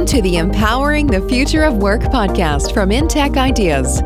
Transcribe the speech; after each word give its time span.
Welcome 0.00 0.16
to 0.16 0.22
the 0.22 0.38
Empowering 0.38 1.08
the 1.08 1.20
Future 1.28 1.62
of 1.62 1.76
Work 1.76 2.00
podcast 2.00 2.72
from 2.72 2.88
InTech 2.88 3.36
Ideas. 3.36 3.98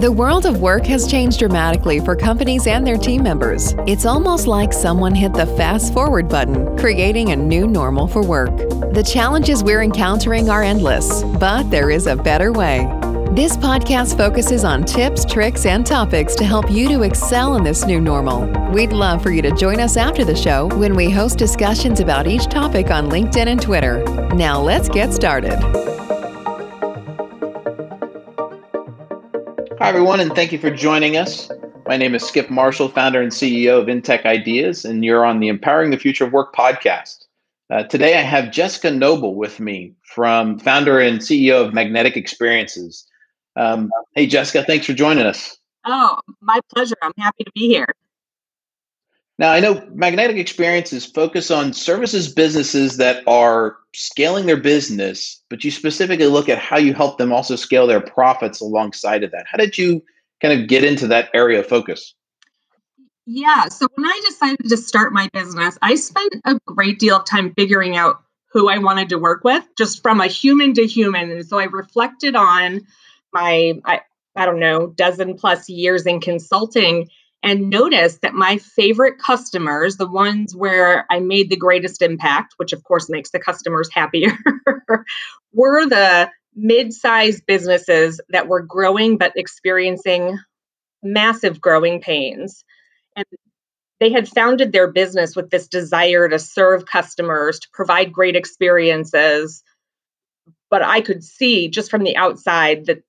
The 0.00 0.10
world 0.10 0.46
of 0.46 0.60
work 0.60 0.84
has 0.86 1.06
changed 1.06 1.38
dramatically 1.38 2.00
for 2.00 2.16
companies 2.16 2.66
and 2.66 2.84
their 2.84 2.96
team 2.96 3.22
members. 3.22 3.76
It's 3.86 4.04
almost 4.04 4.48
like 4.48 4.72
someone 4.72 5.14
hit 5.14 5.32
the 5.32 5.46
fast 5.46 5.94
forward 5.94 6.28
button, 6.28 6.76
creating 6.76 7.30
a 7.30 7.36
new 7.36 7.68
normal 7.68 8.08
for 8.08 8.20
work. 8.20 8.56
The 8.92 9.08
challenges 9.08 9.62
we're 9.62 9.82
encountering 9.82 10.50
are 10.50 10.64
endless, 10.64 11.22
but 11.22 11.70
there 11.70 11.88
is 11.88 12.08
a 12.08 12.16
better 12.16 12.50
way. 12.52 12.97
This 13.32 13.58
podcast 13.58 14.16
focuses 14.16 14.64
on 14.64 14.84
tips, 14.84 15.26
tricks, 15.26 15.66
and 15.66 15.84
topics 15.84 16.34
to 16.36 16.44
help 16.44 16.70
you 16.70 16.88
to 16.88 17.02
excel 17.02 17.56
in 17.56 17.62
this 17.62 17.84
new 17.84 18.00
normal. 18.00 18.46
We'd 18.72 18.94
love 18.94 19.22
for 19.22 19.30
you 19.30 19.42
to 19.42 19.54
join 19.54 19.80
us 19.80 19.98
after 19.98 20.24
the 20.24 20.34
show 20.34 20.68
when 20.78 20.96
we 20.96 21.10
host 21.10 21.36
discussions 21.36 22.00
about 22.00 22.26
each 22.26 22.46
topic 22.46 22.90
on 22.90 23.10
LinkedIn 23.10 23.46
and 23.46 23.60
Twitter. 23.60 24.02
Now, 24.34 24.58
let's 24.58 24.88
get 24.88 25.12
started. 25.12 25.52
Hi, 29.78 29.88
everyone, 29.90 30.20
and 30.20 30.34
thank 30.34 30.50
you 30.50 30.58
for 30.58 30.70
joining 30.70 31.18
us. 31.18 31.50
My 31.86 31.98
name 31.98 32.14
is 32.14 32.26
Skip 32.26 32.48
Marshall, 32.48 32.88
founder 32.88 33.20
and 33.20 33.30
CEO 33.30 33.78
of 33.78 33.88
InTech 33.88 34.24
Ideas, 34.24 34.86
and 34.86 35.04
you're 35.04 35.26
on 35.26 35.40
the 35.40 35.48
Empowering 35.48 35.90
the 35.90 35.98
Future 35.98 36.24
of 36.24 36.32
Work 36.32 36.54
podcast. 36.54 37.26
Uh, 37.68 37.82
today, 37.82 38.16
I 38.16 38.22
have 38.22 38.50
Jessica 38.50 38.90
Noble 38.90 39.34
with 39.34 39.60
me 39.60 39.92
from 40.02 40.58
founder 40.58 40.98
and 40.98 41.20
CEO 41.20 41.66
of 41.66 41.74
Magnetic 41.74 42.16
Experiences. 42.16 43.04
Um, 43.58 43.90
hey, 44.14 44.26
Jessica, 44.26 44.64
thanks 44.64 44.86
for 44.86 44.94
joining 44.94 45.26
us. 45.26 45.58
Oh, 45.84 46.18
my 46.40 46.60
pleasure. 46.72 46.94
I'm 47.02 47.12
happy 47.18 47.44
to 47.44 47.50
be 47.54 47.66
here. 47.66 47.92
Now, 49.38 49.52
I 49.52 49.60
know 49.60 49.86
Magnetic 49.92 50.36
Experiences 50.36 51.04
focus 51.06 51.50
on 51.50 51.72
services 51.72 52.32
businesses 52.32 52.96
that 52.96 53.22
are 53.26 53.76
scaling 53.94 54.46
their 54.46 54.56
business, 54.56 55.42
but 55.50 55.64
you 55.64 55.70
specifically 55.70 56.26
look 56.26 56.48
at 56.48 56.58
how 56.58 56.76
you 56.76 56.94
help 56.94 57.18
them 57.18 57.32
also 57.32 57.56
scale 57.56 57.86
their 57.86 58.00
profits 58.00 58.60
alongside 58.60 59.22
of 59.24 59.30
that. 59.32 59.46
How 59.50 59.58
did 59.58 59.76
you 59.76 60.02
kind 60.40 60.60
of 60.60 60.68
get 60.68 60.84
into 60.84 61.06
that 61.08 61.28
area 61.34 61.60
of 61.60 61.66
focus? 61.66 62.14
Yeah, 63.26 63.66
so 63.68 63.86
when 63.94 64.06
I 64.06 64.20
decided 64.26 64.68
to 64.68 64.76
start 64.76 65.12
my 65.12 65.28
business, 65.32 65.78
I 65.82 65.96
spent 65.96 66.34
a 66.44 66.58
great 66.64 66.98
deal 66.98 67.16
of 67.16 67.24
time 67.24 67.52
figuring 67.54 67.96
out 67.96 68.22
who 68.50 68.68
I 68.68 68.78
wanted 68.78 69.08
to 69.10 69.18
work 69.18 69.44
with, 69.44 69.64
just 69.76 70.02
from 70.02 70.20
a 70.20 70.26
human 70.26 70.74
to 70.74 70.86
human. 70.86 71.30
And 71.30 71.46
so 71.46 71.58
I 71.58 71.64
reflected 71.64 72.34
on 72.34 72.80
my 73.32 73.74
I, 73.84 74.00
I 74.36 74.46
don't 74.46 74.60
know 74.60 74.88
dozen 74.88 75.36
plus 75.36 75.68
years 75.68 76.06
in 76.06 76.20
consulting 76.20 77.08
and 77.42 77.70
noticed 77.70 78.22
that 78.22 78.34
my 78.34 78.58
favorite 78.58 79.18
customers 79.18 79.96
the 79.96 80.10
ones 80.10 80.54
where 80.56 81.06
i 81.10 81.20
made 81.20 81.50
the 81.50 81.56
greatest 81.56 82.02
impact 82.02 82.54
which 82.56 82.72
of 82.72 82.82
course 82.84 83.08
makes 83.08 83.30
the 83.30 83.38
customers 83.38 83.88
happier 83.92 84.32
were 85.52 85.86
the 85.86 86.30
mid-sized 86.54 87.46
businesses 87.46 88.20
that 88.30 88.48
were 88.48 88.62
growing 88.62 89.16
but 89.16 89.32
experiencing 89.36 90.36
massive 91.02 91.60
growing 91.60 92.00
pains. 92.00 92.64
And 93.16 93.26
they 94.00 94.12
had 94.12 94.28
founded 94.28 94.72
their 94.72 94.90
business 94.90 95.34
with 95.34 95.50
this 95.50 95.68
desire 95.68 96.28
to 96.28 96.38
serve 96.38 96.86
customers 96.86 97.60
to 97.60 97.68
provide 97.72 98.12
great 98.12 98.36
experiences 98.36 99.62
but 100.70 100.82
i 100.82 101.00
could 101.00 101.24
see 101.24 101.68
just 101.68 101.90
from 101.90 102.04
the 102.04 102.16
outside 102.16 102.86
that 102.86 103.02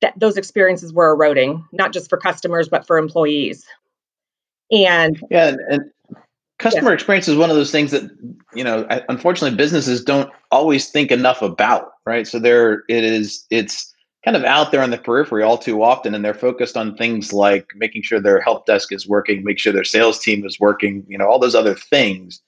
that 0.00 0.18
those 0.18 0.36
experiences 0.36 0.92
were 0.92 1.10
eroding, 1.12 1.64
not 1.72 1.92
just 1.92 2.08
for 2.08 2.16
customers, 2.16 2.68
but 2.68 2.86
for 2.86 2.98
employees. 2.98 3.64
And 4.72 5.20
yeah, 5.30 5.48
and, 5.48 5.60
and 5.68 5.90
customer 6.60 6.90
yeah. 6.90 6.94
experience 6.94 7.26
is 7.26 7.36
one 7.36 7.50
of 7.50 7.56
those 7.56 7.72
things 7.72 7.90
that 7.90 8.08
you 8.54 8.62
know 8.62 8.86
unfortunately 9.08 9.56
businesses 9.56 10.04
don't 10.04 10.30
always 10.50 10.90
think 10.90 11.10
enough 11.10 11.42
about 11.42 11.92
right 12.04 12.26
so 12.28 12.38
there 12.38 12.84
it 12.88 13.02
is 13.02 13.46
it's 13.50 13.92
kind 14.24 14.36
of 14.36 14.44
out 14.44 14.70
there 14.70 14.82
on 14.82 14.90
the 14.90 14.98
periphery 14.98 15.42
all 15.42 15.56
too 15.56 15.82
often 15.82 16.14
and 16.14 16.22
they're 16.24 16.34
focused 16.34 16.76
on 16.76 16.94
things 16.96 17.32
like 17.32 17.66
making 17.76 18.02
sure 18.02 18.20
their 18.20 18.40
help 18.40 18.66
desk 18.66 18.92
is 18.92 19.08
working 19.08 19.42
make 19.42 19.58
sure 19.58 19.72
their 19.72 19.84
sales 19.84 20.18
team 20.18 20.44
is 20.44 20.60
working 20.60 21.04
you 21.08 21.16
know 21.16 21.26
all 21.26 21.38
those 21.38 21.54
other 21.54 21.74
things 21.74 22.40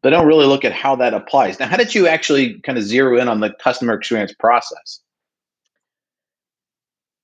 but 0.00 0.10
don't 0.10 0.26
really 0.26 0.46
look 0.46 0.64
at 0.64 0.72
how 0.72 0.96
that 0.96 1.12
applies 1.12 1.60
now 1.60 1.66
how 1.66 1.76
did 1.76 1.94
you 1.94 2.08
actually 2.08 2.58
kind 2.60 2.78
of 2.78 2.84
zero 2.84 3.20
in 3.20 3.28
on 3.28 3.40
the 3.40 3.50
customer 3.62 3.92
experience 3.92 4.32
process 4.38 5.00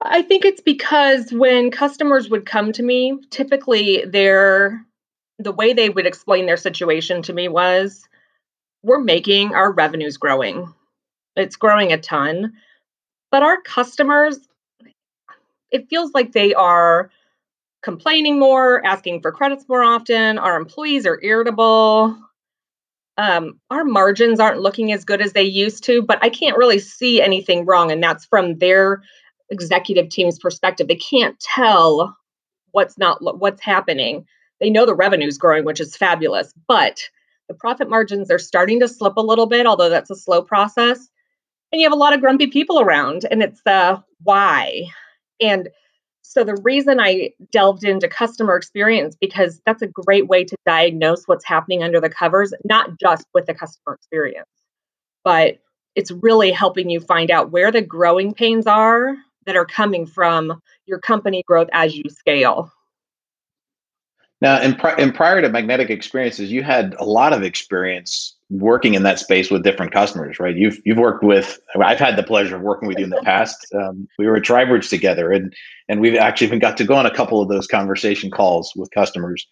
I 0.00 0.22
think 0.22 0.44
it's 0.44 0.60
because 0.60 1.32
when 1.32 1.70
customers 1.70 2.30
would 2.30 2.46
come 2.46 2.72
to 2.72 2.82
me, 2.82 3.18
typically 3.30 4.04
their 4.06 4.84
the 5.40 5.52
way 5.52 5.72
they 5.72 5.88
would 5.88 6.06
explain 6.06 6.46
their 6.46 6.56
situation 6.56 7.22
to 7.22 7.32
me 7.32 7.48
was 7.48 8.08
we're 8.82 8.98
making 8.98 9.54
our 9.54 9.72
revenues 9.72 10.16
growing. 10.16 10.72
It's 11.36 11.56
growing 11.56 11.92
a 11.92 11.98
ton. 11.98 12.54
But 13.30 13.42
our 13.42 13.60
customers 13.62 14.38
it 15.70 15.88
feels 15.90 16.12
like 16.14 16.32
they 16.32 16.54
are 16.54 17.10
complaining 17.82 18.38
more, 18.38 18.84
asking 18.86 19.20
for 19.20 19.32
credits 19.32 19.68
more 19.68 19.82
often. 19.82 20.38
Our 20.38 20.56
employees 20.56 21.06
are 21.06 21.20
irritable. 21.22 22.16
Um, 23.18 23.60
our 23.70 23.84
margins 23.84 24.40
aren't 24.40 24.60
looking 24.60 24.92
as 24.92 25.04
good 25.04 25.20
as 25.20 25.32
they 25.32 25.42
used 25.42 25.84
to, 25.84 26.02
but 26.02 26.18
I 26.22 26.30
can't 26.30 26.56
really 26.56 26.78
see 26.78 27.20
anything 27.20 27.66
wrong. 27.66 27.90
And 27.90 28.02
that's 28.02 28.24
from 28.24 28.58
their 28.58 29.02
executive 29.50 30.08
team's 30.08 30.38
perspective. 30.38 30.88
They 30.88 30.96
can't 30.96 31.38
tell 31.40 32.16
what's 32.72 32.98
not 32.98 33.18
what's 33.38 33.62
happening. 33.62 34.26
They 34.60 34.70
know 34.70 34.86
the 34.86 34.94
revenue's 34.94 35.38
growing, 35.38 35.64
which 35.64 35.80
is 35.80 35.96
fabulous, 35.96 36.52
but 36.66 37.00
the 37.48 37.54
profit 37.54 37.88
margins 37.88 38.30
are 38.30 38.38
starting 38.38 38.80
to 38.80 38.88
slip 38.88 39.16
a 39.16 39.22
little 39.22 39.46
bit, 39.46 39.66
although 39.66 39.88
that's 39.88 40.10
a 40.10 40.16
slow 40.16 40.42
process. 40.42 41.08
And 41.72 41.80
you 41.80 41.86
have 41.86 41.92
a 41.92 41.96
lot 41.96 42.14
of 42.14 42.20
grumpy 42.20 42.46
people 42.46 42.80
around, 42.80 43.26
and 43.30 43.42
it's 43.42 43.60
the 43.64 44.02
why. 44.22 44.84
And 45.40 45.68
so 46.22 46.44
the 46.44 46.60
reason 46.62 47.00
I 47.00 47.30
delved 47.52 47.84
into 47.84 48.08
customer 48.08 48.56
experience 48.56 49.16
because 49.18 49.62
that's 49.64 49.82
a 49.82 49.86
great 49.86 50.28
way 50.28 50.44
to 50.44 50.56
diagnose 50.66 51.24
what's 51.24 51.44
happening 51.44 51.82
under 51.82 52.00
the 52.00 52.10
covers, 52.10 52.52
not 52.64 52.98
just 53.00 53.24
with 53.32 53.46
the 53.46 53.54
customer 53.54 53.94
experience, 53.94 54.50
but 55.24 55.58
it's 55.94 56.10
really 56.10 56.50
helping 56.50 56.90
you 56.90 57.00
find 57.00 57.30
out 57.30 57.50
where 57.50 57.72
the 57.72 57.80
growing 57.80 58.34
pains 58.34 58.66
are 58.66 59.16
that 59.48 59.56
are 59.56 59.64
coming 59.64 60.04
from 60.04 60.60
your 60.84 60.98
company 60.98 61.42
growth 61.46 61.68
as 61.72 61.96
you 61.96 62.04
scale. 62.10 62.70
Now, 64.42 64.60
in, 64.60 64.74
pri- 64.74 65.10
prior 65.10 65.40
to 65.40 65.48
magnetic 65.48 65.88
experiences, 65.88 66.52
you 66.52 66.62
had 66.62 66.94
a 66.98 67.04
lot 67.04 67.32
of 67.32 67.42
experience 67.42 68.36
working 68.50 68.92
in 68.92 69.04
that 69.04 69.18
space 69.18 69.50
with 69.50 69.64
different 69.64 69.90
customers, 69.90 70.38
right? 70.38 70.54
You've 70.54 70.78
you've 70.84 70.98
worked 70.98 71.24
with. 71.24 71.58
I've 71.82 71.98
had 71.98 72.16
the 72.16 72.22
pleasure 72.22 72.56
of 72.56 72.62
working 72.62 72.88
with 72.88 72.98
you 72.98 73.04
in 73.04 73.10
the 73.10 73.22
past. 73.22 73.66
Um, 73.74 74.06
we 74.18 74.26
were 74.26 74.36
at 74.36 74.42
TriBridge 74.42 74.90
together, 74.90 75.32
and 75.32 75.56
and 75.88 76.00
we've 76.00 76.14
actually 76.14 76.48
even 76.48 76.58
got 76.58 76.76
to 76.76 76.84
go 76.84 76.94
on 76.94 77.06
a 77.06 77.14
couple 77.14 77.40
of 77.40 77.48
those 77.48 77.66
conversation 77.66 78.30
calls 78.30 78.72
with 78.76 78.90
customers. 78.90 79.46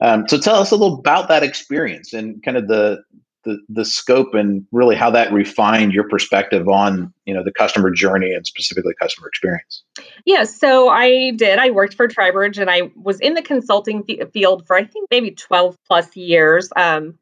Um, 0.00 0.26
so 0.28 0.38
tell 0.38 0.56
us 0.56 0.70
a 0.70 0.76
little 0.76 0.98
about 0.98 1.28
that 1.28 1.42
experience 1.42 2.14
and 2.14 2.42
kind 2.42 2.56
of 2.56 2.68
the 2.68 3.02
the 3.44 3.58
the 3.68 3.84
scope 3.84 4.34
and 4.34 4.66
really 4.72 4.96
how 4.96 5.10
that 5.10 5.32
refined 5.32 5.92
your 5.92 6.08
perspective 6.08 6.68
on 6.68 7.12
you 7.24 7.34
know 7.34 7.42
the 7.42 7.52
customer 7.52 7.90
journey 7.90 8.32
and 8.32 8.46
specifically 8.46 8.94
customer 9.00 9.28
experience. 9.28 9.82
Yeah 10.24 10.44
so 10.44 10.88
i 10.88 11.32
did. 11.32 11.58
I 11.58 11.70
worked 11.70 11.94
for 11.94 12.08
tribridge 12.08 12.58
and 12.58 12.70
i 12.70 12.90
was 12.96 13.20
in 13.20 13.34
the 13.34 13.42
consulting 13.42 14.04
field 14.32 14.66
for 14.66 14.76
i 14.76 14.84
think 14.84 15.08
maybe 15.10 15.30
12 15.32 15.76
plus 15.86 16.16
years. 16.16 16.70
Um, 16.76 17.18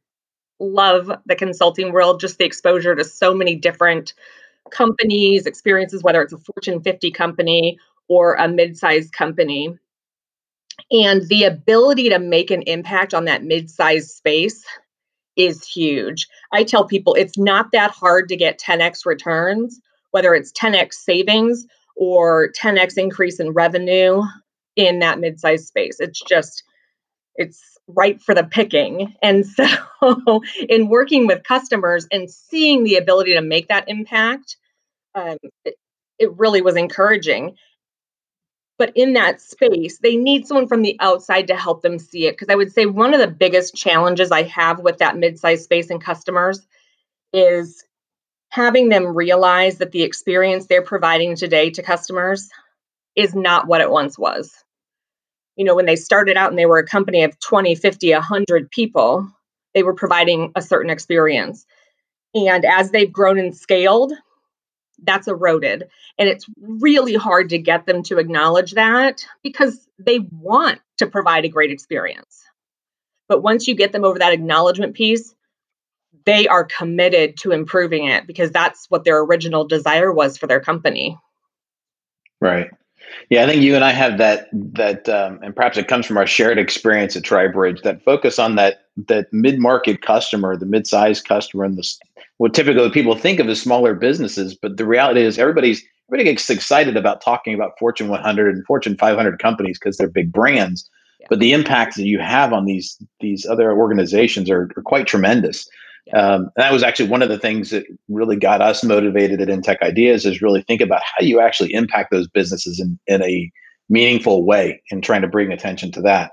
love 0.62 1.10
the 1.24 1.34
consulting 1.34 1.90
world 1.90 2.20
just 2.20 2.36
the 2.36 2.44
exposure 2.44 2.94
to 2.94 3.02
so 3.02 3.34
many 3.34 3.54
different 3.54 4.12
companies 4.70 5.46
experiences 5.46 6.02
whether 6.02 6.20
it's 6.20 6.34
a 6.34 6.38
fortune 6.38 6.82
50 6.82 7.10
company 7.12 7.78
or 8.10 8.34
a 8.34 8.48
mid-sized 8.48 9.12
company. 9.12 9.72
And 10.90 11.28
the 11.28 11.44
ability 11.44 12.08
to 12.08 12.18
make 12.18 12.50
an 12.50 12.62
impact 12.62 13.14
on 13.14 13.26
that 13.26 13.44
mid-sized 13.44 14.10
space 14.10 14.64
is 15.44 15.66
huge. 15.66 16.28
I 16.52 16.64
tell 16.64 16.84
people 16.84 17.14
it's 17.14 17.38
not 17.38 17.72
that 17.72 17.90
hard 17.90 18.28
to 18.28 18.36
get 18.36 18.60
10x 18.60 19.06
returns, 19.06 19.80
whether 20.10 20.34
it's 20.34 20.52
10x 20.52 20.94
savings 20.94 21.66
or 21.96 22.50
10x 22.52 22.96
increase 22.96 23.40
in 23.40 23.50
revenue 23.50 24.22
in 24.76 24.98
that 25.00 25.18
mid-sized 25.18 25.66
space. 25.66 25.96
It's 26.00 26.20
just 26.28 26.62
it's 27.36 27.60
ripe 27.86 28.20
for 28.20 28.34
the 28.34 28.44
picking. 28.44 29.14
And 29.22 29.46
so 29.46 29.66
in 30.68 30.88
working 30.88 31.26
with 31.26 31.42
customers 31.44 32.06
and 32.10 32.30
seeing 32.30 32.84
the 32.84 32.96
ability 32.96 33.34
to 33.34 33.42
make 33.42 33.68
that 33.68 33.88
impact, 33.88 34.56
um, 35.14 35.36
it, 35.64 35.74
it 36.18 36.30
really 36.38 36.62
was 36.62 36.76
encouraging 36.76 37.56
but 38.80 38.92
in 38.96 39.12
that 39.12 39.42
space 39.42 39.98
they 39.98 40.16
need 40.16 40.46
someone 40.46 40.66
from 40.66 40.80
the 40.80 40.96
outside 41.00 41.46
to 41.48 41.54
help 41.54 41.82
them 41.82 41.98
see 41.98 42.26
it. 42.26 42.32
Because 42.32 42.48
i 42.48 42.56
would 42.56 42.72
say 42.72 42.86
one 42.86 43.12
of 43.12 43.20
the 43.20 43.28
biggest 43.28 43.74
challenges 43.74 44.32
i 44.32 44.42
have 44.44 44.80
with 44.80 44.98
that 44.98 45.18
mid-sized 45.18 45.62
space 45.62 45.90
and 45.90 46.02
customers 46.02 46.66
is 47.34 47.84
having 48.48 48.88
them 48.88 49.06
realize 49.06 49.78
that 49.78 49.92
the 49.92 50.02
experience 50.02 50.66
they're 50.66 50.82
providing 50.82 51.36
today 51.36 51.68
to 51.70 51.82
customers 51.82 52.48
is 53.14 53.34
not 53.34 53.68
what 53.68 53.82
it 53.82 53.90
once 53.90 54.18
was. 54.18 54.52
You 55.56 55.66
know 55.66 55.76
when 55.76 55.86
they 55.86 55.96
started 55.96 56.38
out 56.38 56.48
and 56.48 56.58
they 56.58 56.66
were 56.66 56.78
a 56.78 56.86
company 56.86 57.22
of 57.22 57.38
20 57.38 57.74
50 57.74 58.12
100 58.14 58.70
people 58.70 59.30
they 59.74 59.82
were 59.82 59.94
providing 59.94 60.52
a 60.56 60.62
certain 60.62 60.90
experience. 60.90 61.66
And 62.34 62.64
as 62.64 62.90
they've 62.90 63.12
grown 63.12 63.38
and 63.38 63.54
scaled, 63.54 64.12
that's 65.02 65.28
eroded. 65.28 65.88
And 66.18 66.28
it's 66.28 66.46
really 66.60 67.14
hard 67.14 67.50
to 67.50 67.58
get 67.58 67.86
them 67.86 68.02
to 68.04 68.18
acknowledge 68.18 68.72
that 68.72 69.24
because 69.42 69.88
they 69.98 70.18
want 70.18 70.80
to 70.98 71.06
provide 71.06 71.44
a 71.44 71.48
great 71.48 71.70
experience. 71.70 72.44
But 73.28 73.42
once 73.42 73.68
you 73.68 73.74
get 73.74 73.92
them 73.92 74.04
over 74.04 74.18
that 74.18 74.32
acknowledgement 74.32 74.94
piece, 74.94 75.34
they 76.26 76.48
are 76.48 76.64
committed 76.64 77.36
to 77.38 77.52
improving 77.52 78.06
it 78.06 78.26
because 78.26 78.50
that's 78.50 78.86
what 78.88 79.04
their 79.04 79.20
original 79.20 79.66
desire 79.66 80.12
was 80.12 80.36
for 80.36 80.46
their 80.46 80.60
company. 80.60 81.18
Right. 82.40 82.70
Yeah, 83.30 83.44
I 83.44 83.46
think 83.46 83.62
you 83.62 83.76
and 83.76 83.84
I 83.84 83.92
have 83.92 84.18
that 84.18 84.48
that, 84.52 85.08
um, 85.08 85.38
and 85.42 85.54
perhaps 85.54 85.78
it 85.78 85.86
comes 85.86 86.04
from 86.04 86.16
our 86.16 86.26
shared 86.26 86.58
experience 86.58 87.14
at 87.14 87.22
TriBridge 87.22 87.82
that 87.82 88.02
focus 88.02 88.40
on 88.40 88.56
that 88.56 88.86
that 89.06 89.32
mid 89.32 89.60
market 89.60 90.02
customer, 90.02 90.56
the 90.56 90.66
mid 90.66 90.86
sized 90.86 91.26
customer, 91.26 91.64
and 91.64 91.78
the 91.78 91.88
what 92.38 92.54
typically 92.54 92.90
people 92.90 93.14
think 93.14 93.38
of 93.38 93.48
as 93.48 93.62
smaller 93.62 93.94
businesses. 93.94 94.56
But 94.56 94.78
the 94.78 94.84
reality 94.84 95.22
is, 95.22 95.38
everybody's 95.38 95.84
everybody 96.08 96.24
gets 96.28 96.50
excited 96.50 96.96
about 96.96 97.20
talking 97.22 97.54
about 97.54 97.78
Fortune 97.78 98.08
100 98.08 98.52
and 98.52 98.66
Fortune 98.66 98.96
500 98.96 99.38
companies 99.38 99.78
because 99.78 99.96
they're 99.96 100.08
big 100.08 100.32
brands. 100.32 100.90
Yeah. 101.20 101.26
But 101.30 101.38
the 101.38 101.52
impacts 101.52 101.94
that 101.96 102.06
you 102.06 102.18
have 102.18 102.52
on 102.52 102.64
these 102.64 103.00
these 103.20 103.46
other 103.46 103.70
organizations 103.70 104.50
are, 104.50 104.68
are 104.76 104.82
quite 104.82 105.06
tremendous. 105.06 105.68
Um, 106.14 106.42
and 106.42 106.64
that 106.64 106.72
was 106.72 106.82
actually 106.82 107.08
one 107.08 107.22
of 107.22 107.28
the 107.28 107.38
things 107.38 107.70
that 107.70 107.84
really 108.08 108.36
got 108.36 108.60
us 108.60 108.82
motivated 108.82 109.40
at 109.40 109.48
InTech 109.48 109.80
Ideas 109.82 110.26
is 110.26 110.42
really 110.42 110.62
think 110.62 110.80
about 110.80 111.02
how 111.04 111.24
you 111.24 111.40
actually 111.40 111.72
impact 111.72 112.10
those 112.10 112.26
businesses 112.26 112.80
in, 112.80 112.98
in 113.06 113.22
a 113.22 113.50
meaningful 113.88 114.44
way 114.44 114.82
and 114.90 115.02
trying 115.02 115.22
to 115.22 115.28
bring 115.28 115.52
attention 115.52 115.92
to 115.92 116.00
that. 116.02 116.32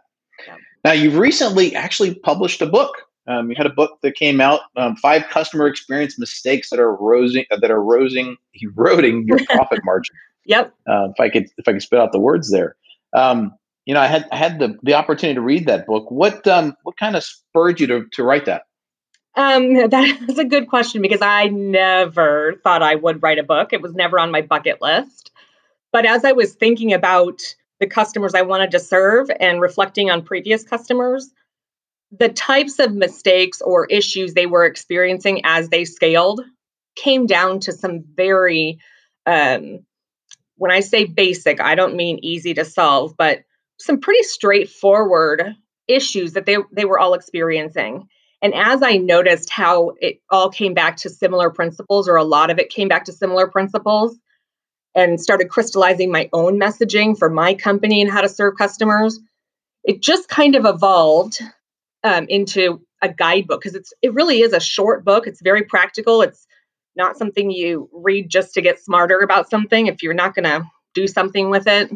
Now, 0.83 0.93
you've 0.93 1.17
recently 1.17 1.75
actually 1.75 2.15
published 2.15 2.61
a 2.61 2.65
book. 2.65 2.95
Um, 3.27 3.49
you 3.49 3.55
had 3.57 3.65
a 3.65 3.71
book 3.71 3.99
that 4.03 4.15
came 4.15 4.39
out, 4.39 4.61
um, 4.77 4.95
five 4.95 5.23
customer 5.29 5.67
experience 5.67 6.17
mistakes 6.17 6.69
that 6.69 6.79
are 6.79 6.91
eroding 6.95 7.45
that 7.49 7.69
are 7.69 7.77
eroding 7.77 8.37
eroding 8.53 9.27
your 9.27 9.39
profit 9.49 9.81
margin. 9.83 10.15
Yep. 10.45 10.73
Uh, 10.89 11.09
if 11.09 11.19
I 11.19 11.29
could 11.29 11.47
if 11.57 11.67
I 11.67 11.73
could 11.73 11.81
spit 11.81 11.99
out 11.99 12.13
the 12.13 12.19
words 12.19 12.51
there. 12.51 12.77
Um, 13.13 13.53
you 13.85 13.93
know, 13.93 13.99
I 13.99 14.07
had 14.07 14.27
I 14.31 14.37
had 14.37 14.59
the 14.59 14.77
the 14.83 14.93
opportunity 14.93 15.35
to 15.35 15.41
read 15.41 15.65
that 15.67 15.87
book. 15.87 16.09
What 16.09 16.47
um 16.47 16.75
what 16.83 16.97
kind 16.97 17.17
of 17.17 17.23
spurred 17.23 17.81
you 17.81 17.87
to 17.87 18.05
to 18.13 18.23
write 18.23 18.45
that? 18.45 18.63
Um, 19.37 19.75
that's 19.89 20.39
a 20.39 20.43
good 20.43 20.67
question 20.67 21.01
because 21.01 21.21
I 21.21 21.47
never 21.47 22.55
thought 22.63 22.83
I 22.83 22.95
would 22.95 23.23
write 23.23 23.39
a 23.39 23.43
book. 23.43 23.71
It 23.71 23.81
was 23.81 23.93
never 23.93 24.19
on 24.19 24.31
my 24.31 24.41
bucket 24.41 24.81
list. 24.81 25.31
But 25.93 26.05
as 26.05 26.25
I 26.25 26.33
was 26.33 26.53
thinking 26.53 26.93
about 26.93 27.41
the 27.79 27.87
customers 27.87 28.33
I 28.33 28.41
wanted 28.41 28.71
to 28.71 28.79
serve 28.79 29.29
and 29.39 29.61
reflecting 29.61 30.09
on 30.09 30.23
previous 30.23 30.63
customers, 30.63 31.29
the 32.11 32.29
types 32.29 32.79
of 32.79 32.93
mistakes 32.93 33.61
or 33.61 33.85
issues 33.85 34.33
they 34.33 34.47
were 34.47 34.65
experiencing 34.65 35.41
as 35.43 35.69
they 35.69 35.85
scaled 35.85 36.41
came 36.95 37.27
down 37.27 37.59
to 37.59 37.71
some 37.71 38.03
very, 38.15 38.79
um, 39.25 39.85
when 40.55 40.71
I 40.71 40.79
say 40.79 41.05
basic, 41.05 41.61
I 41.61 41.75
don't 41.75 41.95
mean 41.95 42.19
easy 42.23 42.55
to 42.55 42.65
solve, 42.65 43.15
but 43.17 43.43
some 43.77 43.99
pretty 43.99 44.23
straightforward 44.23 45.55
issues 45.87 46.33
that 46.33 46.47
they, 46.47 46.57
they 46.71 46.85
were 46.85 46.97
all 46.97 47.13
experiencing. 47.13 48.07
And 48.41 48.53
as 48.53 48.83
I 48.83 48.97
noticed 48.97 49.49
how 49.49 49.93
it 49.99 50.21
all 50.29 50.49
came 50.49 50.73
back 50.73 50.97
to 50.97 51.09
similar 51.09 51.49
principles, 51.49 52.07
or 52.07 52.15
a 52.15 52.23
lot 52.23 52.49
of 52.49 52.59
it 52.59 52.69
came 52.69 52.87
back 52.87 53.05
to 53.05 53.11
similar 53.11 53.47
principles, 53.47 54.17
and 54.95 55.21
started 55.21 55.49
crystallizing 55.49 56.11
my 56.11 56.29
own 56.33 56.59
messaging 56.59 57.17
for 57.17 57.29
my 57.29 57.53
company 57.53 58.01
and 58.01 58.11
how 58.11 58.21
to 58.21 58.29
serve 58.29 58.57
customers, 58.57 59.19
it 59.83 60.01
just 60.01 60.27
kind 60.27 60.55
of 60.55 60.65
evolved 60.65 61.39
um, 62.03 62.25
into 62.29 62.81
a 63.01 63.09
guidebook 63.09 63.61
because 63.61 63.75
it's 63.75 63.93
it 64.01 64.13
really 64.13 64.41
is 64.41 64.53
a 64.53 64.59
short 64.59 65.05
book. 65.05 65.27
It's 65.27 65.41
very 65.41 65.63
practical. 65.63 66.21
It's 66.21 66.47
not 66.95 67.17
something 67.17 67.51
you 67.51 67.89
read 67.93 68.29
just 68.29 68.55
to 68.55 68.61
get 68.61 68.79
smarter 68.79 69.19
about 69.19 69.49
something. 69.49 69.85
If 69.85 70.01
you're 70.01 70.15
not 70.15 70.33
going 70.33 70.45
to 70.45 70.65
do 70.95 71.07
something 71.07 71.51
with 71.51 71.67
it, 71.67 71.91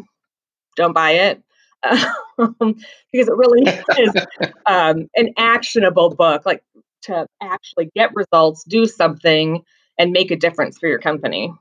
don't 0.76 0.92
buy 0.92 1.10
it. 1.12 1.42
Um, 2.42 2.76
because 3.12 3.28
it 3.28 3.36
really 3.36 3.62
is 3.98 4.12
um, 4.66 5.08
an 5.16 5.32
actionable 5.36 6.14
book, 6.14 6.46
like 6.46 6.62
to 7.02 7.26
actually 7.40 7.90
get 7.94 8.14
results, 8.14 8.64
do 8.64 8.86
something, 8.86 9.62
and 9.98 10.12
make 10.12 10.30
a 10.30 10.36
difference 10.36 10.78
for 10.78 10.88
your 10.88 10.98
company. 10.98 11.52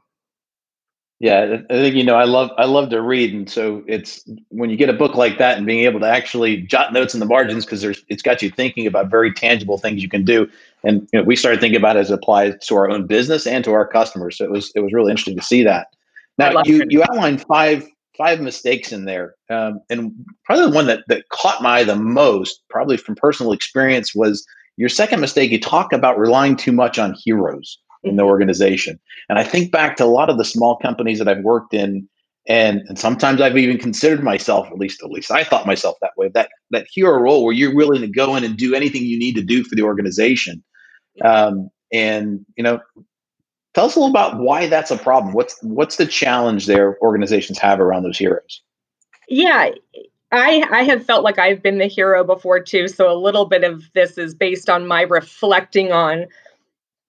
Yeah, 1.21 1.57
I 1.69 1.73
think 1.73 1.95
you 1.95 2.03
know 2.03 2.15
I 2.15 2.23
love 2.23 2.49
I 2.57 2.65
love 2.65 2.89
to 2.89 2.99
read, 2.99 3.31
and 3.31 3.47
so 3.47 3.83
it's 3.85 4.27
when 4.49 4.71
you 4.71 4.75
get 4.75 4.89
a 4.89 4.93
book 4.93 5.13
like 5.13 5.37
that 5.37 5.55
and 5.55 5.67
being 5.67 5.81
able 5.81 5.99
to 5.99 6.07
actually 6.07 6.57
jot 6.63 6.93
notes 6.93 7.13
in 7.13 7.19
the 7.19 7.27
margins 7.27 7.63
because 7.63 7.79
there's 7.79 8.03
it's 8.09 8.23
got 8.23 8.41
you 8.41 8.49
thinking 8.49 8.87
about 8.87 9.11
very 9.11 9.31
tangible 9.31 9.77
things 9.77 10.01
you 10.01 10.09
can 10.09 10.25
do, 10.25 10.49
and 10.83 11.07
you 11.13 11.19
know, 11.19 11.23
we 11.23 11.35
started 11.35 11.61
thinking 11.61 11.77
about 11.77 11.95
it 11.95 11.99
as 11.99 12.09
it 12.09 12.15
applies 12.15 12.57
to 12.65 12.75
our 12.75 12.89
own 12.89 13.05
business 13.05 13.45
and 13.45 13.63
to 13.65 13.71
our 13.71 13.85
customers. 13.85 14.35
So 14.35 14.45
it 14.45 14.49
was 14.49 14.71
it 14.73 14.79
was 14.79 14.93
really 14.93 15.11
interesting 15.11 15.37
to 15.37 15.43
see 15.43 15.63
that. 15.63 15.89
Now 16.39 16.63
you 16.65 16.85
you 16.89 17.03
outlined 17.03 17.45
five 17.45 17.87
five 18.17 18.41
mistakes 18.41 18.91
in 18.91 19.05
there. 19.05 19.35
Um, 19.49 19.79
and 19.89 20.13
probably 20.45 20.65
the 20.65 20.75
one 20.75 20.87
that, 20.87 21.03
that 21.07 21.29
caught 21.29 21.61
my 21.61 21.79
eye 21.79 21.83
the 21.83 21.95
most, 21.95 22.61
probably 22.69 22.97
from 22.97 23.15
personal 23.15 23.51
experience, 23.51 24.13
was 24.15 24.45
your 24.77 24.89
second 24.89 25.19
mistake. 25.19 25.51
You 25.51 25.59
talk 25.59 25.93
about 25.93 26.17
relying 26.17 26.55
too 26.55 26.71
much 26.71 26.99
on 26.99 27.15
heroes 27.23 27.77
in 28.03 28.15
the 28.15 28.23
mm-hmm. 28.23 28.29
organization. 28.29 28.99
And 29.29 29.39
I 29.39 29.43
think 29.43 29.71
back 29.71 29.95
to 29.97 30.03
a 30.03 30.05
lot 30.05 30.29
of 30.29 30.37
the 30.37 30.45
small 30.45 30.77
companies 30.77 31.19
that 31.19 31.27
I've 31.27 31.43
worked 31.43 31.73
in, 31.73 32.07
and, 32.47 32.81
and 32.87 32.97
sometimes 32.97 33.39
I've 33.39 33.57
even 33.57 33.77
considered 33.77 34.23
myself, 34.23 34.67
at 34.67 34.77
least 34.77 35.03
at 35.03 35.11
least 35.11 35.31
I 35.31 35.43
thought 35.43 35.67
myself 35.67 35.97
that 36.01 36.17
way, 36.17 36.29
that 36.33 36.49
that 36.71 36.87
hero 36.91 37.19
role 37.19 37.43
where 37.43 37.53
you're 37.53 37.75
willing 37.75 38.01
to 38.01 38.07
go 38.07 38.35
in 38.35 38.43
and 38.43 38.57
do 38.57 38.73
anything 38.73 39.03
you 39.03 39.19
need 39.19 39.35
to 39.35 39.43
do 39.43 39.63
for 39.63 39.75
the 39.75 39.83
organization. 39.83 40.63
Um, 41.23 41.69
and 41.93 42.43
you 42.57 42.63
know, 42.63 42.79
Tell 43.73 43.85
us 43.85 43.95
a 43.95 43.99
little 43.99 44.09
about 44.09 44.39
why 44.39 44.67
that's 44.67 44.91
a 44.91 44.97
problem. 44.97 45.33
What's 45.33 45.57
what's 45.61 45.95
the 45.95 46.05
challenge 46.05 46.65
there 46.65 46.97
organizations 47.01 47.57
have 47.59 47.79
around 47.79 48.03
those 48.03 48.17
heroes? 48.17 48.61
Yeah, 49.29 49.71
I 50.31 50.65
I 50.69 50.83
have 50.83 51.05
felt 51.05 51.23
like 51.23 51.39
I've 51.39 51.63
been 51.63 51.77
the 51.77 51.87
hero 51.87 52.23
before 52.23 52.59
too. 52.59 52.87
So 52.87 53.11
a 53.11 53.15
little 53.17 53.45
bit 53.45 53.63
of 53.63 53.83
this 53.93 54.17
is 54.17 54.35
based 54.35 54.69
on 54.69 54.87
my 54.87 55.03
reflecting 55.03 55.91
on 55.91 56.25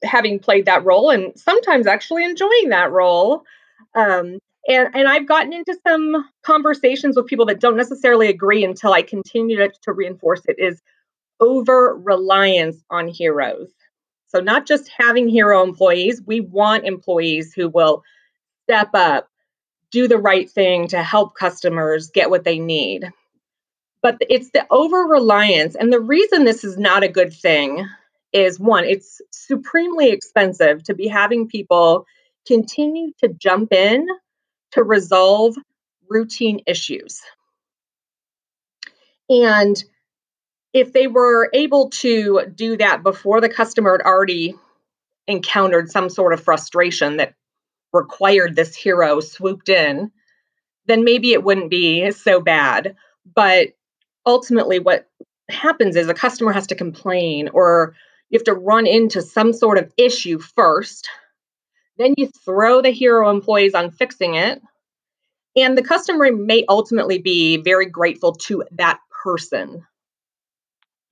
having 0.05 0.39
played 0.39 0.67
that 0.67 0.85
role 0.85 1.11
and 1.11 1.33
sometimes 1.39 1.87
actually 1.87 2.25
enjoying 2.25 2.69
that 2.69 2.91
role. 2.93 3.45
Um, 3.95 4.39
and 4.69 4.89
and 4.95 5.09
I've 5.09 5.27
gotten 5.27 5.53
into 5.53 5.77
some 5.87 6.29
conversations 6.43 7.17
with 7.17 7.27
people 7.27 7.47
that 7.47 7.61
don't 7.61 7.77
necessarily 7.77 8.29
agree 8.29 8.65
until 8.65 8.93
I 8.93 9.03
continue 9.03 9.57
to, 9.57 9.73
to 9.83 9.93
reinforce 9.93 10.43
it 10.47 10.57
is 10.59 10.81
over 11.41 11.97
reliance 11.97 12.85
on 12.91 13.09
heroes. 13.09 13.69
So, 14.33 14.41
not 14.41 14.67
just 14.67 14.91
having 14.97 15.29
hero 15.29 15.63
employees, 15.63 16.23
we 16.25 16.41
want 16.41 16.87
employees 16.87 17.53
who 17.53 17.69
will 17.69 18.03
step 18.65 18.89
up, 18.95 19.29
do 19.91 20.09
the 20.09 20.17
right 20.17 20.51
thing 20.51 20.89
to 20.89 21.03
help 21.03 21.35
customers 21.35 22.11
get 22.11 22.31
what 22.31 22.45
they 22.45 22.59
need. 22.59 23.13
But 24.01 24.17
it's 24.31 24.51
the 24.51 24.67
over 24.71 25.03
reliance. 25.03 25.75
And 25.75 25.93
the 25.93 26.01
reason 26.01 26.45
this 26.45 26.65
is 26.65 26.79
not 26.79 27.03
a 27.03 27.09
good 27.09 27.33
thing 27.33 27.87
is 28.33 28.59
one, 28.59 28.85
it's 28.85 29.21
supremely 29.31 30.09
expensive 30.09 30.83
to 30.85 30.95
be 30.95 31.09
having 31.09 31.47
people 31.47 32.07
continue 32.47 33.13
to 33.19 33.29
jump 33.29 33.71
in 33.71 34.07
to 34.73 34.83
resolve 34.83 35.57
routine 36.09 36.63
issues. 36.67 37.21
And 39.29 39.83
if 40.73 40.93
they 40.93 41.07
were 41.07 41.51
able 41.53 41.91
to 41.91 42.47
do 42.55 42.77
that 42.79 43.03
before 43.03 43.41
the 43.41 43.49
customer 43.49 43.93
had 43.93 44.07
already 44.07 44.55
encountered 45.27 45.91
some 45.91 46.09
sort 46.09 46.33
of 46.33 46.43
frustration 46.43 47.19
that 47.19 47.35
required 47.93 48.57
this 48.57 48.75
hero 48.75 49.21
swooped 49.21 49.69
in, 49.69 50.11
then 50.87 51.05
maybe 51.05 51.33
it 51.33 51.45
wouldn't 51.45 51.71
be 51.71 52.11
so 52.11 52.41
bad. 52.41 52.97
But 53.35 53.69
ultimately, 54.27 54.79
what 54.79 55.09
happens 55.49 55.97
is 55.97 56.09
a 56.09 56.15
customer 56.15 56.53
has 56.53 56.69
to 56.69 56.75
complain 56.75 57.51
or 57.53 57.95
you 58.31 58.39
have 58.39 58.45
to 58.45 58.55
run 58.55 58.87
into 58.87 59.21
some 59.21 59.53
sort 59.53 59.77
of 59.77 59.93
issue 59.99 60.39
first. 60.39 61.09
Then 61.99 62.15
you 62.17 62.29
throw 62.29 62.81
the 62.81 62.91
hero 62.91 63.29
employees 63.29 63.75
on 63.75 63.91
fixing 63.91 64.35
it. 64.35 64.63
And 65.55 65.77
the 65.77 65.83
customer 65.83 66.33
may 66.33 66.65
ultimately 66.67 67.19
be 67.19 67.59
very 67.59 67.85
grateful 67.85 68.33
to 68.33 68.65
that 68.73 69.01
person 69.23 69.85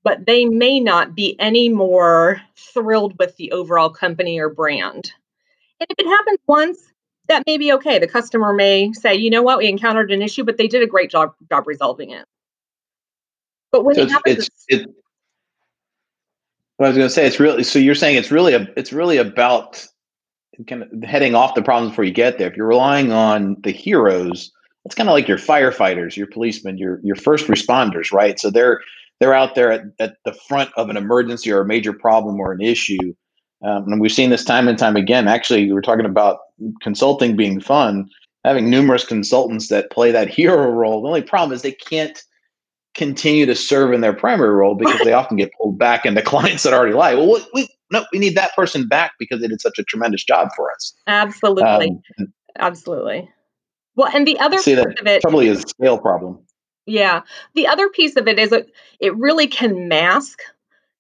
but 0.03 0.27
they 0.27 0.45
may 0.45 0.81
not 0.81 1.15
be 1.15 1.39
any 1.39 1.69
more 1.69 2.41
thrilled 2.57 3.19
with 3.19 3.37
the 3.37 3.53
overall 3.53 3.91
company 3.91 4.39
or 4.39 4.49
brand. 4.49 5.13
And 5.81 5.87
if 5.91 5.99
it 5.99 6.07
happens 6.07 6.39
once, 6.47 6.79
that 7.29 7.45
may 7.47 7.59
be 7.59 7.73
okay. 7.73 7.99
The 7.99 8.09
customer 8.09 8.53
may 8.53 8.93
say, 8.93 9.15
you 9.15 9.31
know 9.31 9.43
what, 9.43 9.59
we 9.59 9.69
encountered 9.69 10.11
an 10.11 10.23
issue, 10.23 10.45
but 10.45 10.57
they 10.57 10.67
did 10.67 10.83
a 10.83 10.87
great 10.87 11.11
job 11.11 11.35
job 11.49 11.67
resolving 11.67 12.11
it. 12.11 12.27
But 13.73 13.85
when 13.85 13.95
so 13.95 14.03
it 14.03 14.11
happens, 14.11 14.39
it's, 14.39 14.65
it's, 14.69 14.93
well, 16.79 16.87
I 16.87 16.91
was 16.91 16.97
going 16.97 17.09
to 17.09 17.15
say 17.15 17.27
it's 17.27 17.39
really. 17.39 17.63
So 17.63 17.79
you're 17.79 17.95
saying 17.95 18.17
it's 18.17 18.31
really 18.31 18.55
a, 18.55 18.67
it's 18.77 18.93
really 18.93 19.19
about 19.19 19.87
kind 20.69 20.83
of 20.83 20.89
heading 21.05 21.35
off 21.35 21.55
the 21.55 21.63
problems 21.63 21.93
before 21.93 22.05
you 22.05 22.13
get 22.13 22.39
there. 22.39 22.49
If 22.49 22.57
you're 22.57 22.67
relying 22.67 23.13
on 23.13 23.57
the 23.61 23.71
heroes, 23.71 24.51
it's 24.85 24.95
kind 24.95 25.09
of 25.09 25.13
like 25.13 25.29
your 25.29 25.39
firefighters, 25.39 26.17
your 26.17 26.27
policemen, 26.27 26.79
your 26.79 27.01
your 27.05 27.17
first 27.17 27.47
responders, 27.47 28.13
right? 28.13 28.41
So 28.41 28.51
they're 28.51 28.81
they're 29.21 29.35
out 29.35 29.55
there 29.55 29.71
at, 29.71 29.83
at 30.01 30.17
the 30.25 30.33
front 30.49 30.71
of 30.77 30.89
an 30.89 30.97
emergency 30.97 31.53
or 31.53 31.61
a 31.61 31.67
major 31.67 31.93
problem 31.93 32.41
or 32.41 32.53
an 32.53 32.61
issue 32.61 33.15
Um, 33.63 33.85
and 33.93 34.01
we've 34.01 34.11
seen 34.11 34.31
this 34.31 34.45
time 34.45 34.67
and 34.67 34.79
time 34.79 34.97
again. 34.97 35.29
Actually, 35.29 35.67
we 35.67 35.73
were 35.73 35.83
talking 35.83 36.07
about 36.07 36.39
consulting 36.83 37.37
being 37.37 37.61
fun, 37.61 38.09
having 38.45 38.71
numerous 38.71 39.05
consultants 39.05 39.69
that 39.69 39.91
play 39.91 40.11
that 40.11 40.29
hero 40.37 40.71
role. 40.71 41.03
The 41.03 41.09
only 41.09 41.23
problem 41.23 41.55
is 41.55 41.63
they 41.63 41.73
can't 41.73 42.21
continue 42.95 43.47
to 43.47 43.55
serve 43.55 43.93
in 43.93 44.01
their 44.01 44.15
primary 44.15 44.55
role 44.55 44.75
because 44.75 45.01
they 45.05 45.13
often 45.21 45.37
get 45.37 45.53
pulled 45.61 45.79
back 45.79 46.07
into 46.07 46.23
clients 46.35 46.63
that 46.63 46.73
already 46.73 46.95
lie. 46.95 47.15
Well, 47.15 47.47
we, 47.53 47.69
no, 47.93 48.05
we 48.13 48.19
need 48.19 48.37
that 48.37 48.55
person 48.57 48.89
back 48.89 49.13
because 49.19 49.41
they 49.41 49.49
did 49.49 49.61
such 49.61 49.79
a 49.79 49.85
tremendous 49.85 50.25
job 50.25 50.49
for 50.57 50.73
us. 50.73 50.95
Absolutely, 51.07 51.91
um, 52.19 52.33
absolutely. 52.59 53.29
Well, 53.97 54.11
and 54.15 54.27
the 54.27 54.39
other 54.39 54.59
see 54.59 54.75
that 54.75 54.99
of 54.99 55.07
it 55.07 55.21
probably 55.21 55.49
is 55.49 55.65
a 55.65 55.69
scale 55.69 55.99
problem. 55.99 56.39
Yeah, 56.91 57.23
the 57.55 57.69
other 57.69 57.89
piece 57.89 58.17
of 58.17 58.27
it 58.27 58.41
is 58.41 58.51
that 58.51 58.67
it 58.99 59.17
really 59.17 59.47
can 59.47 59.87
mask 59.87 60.41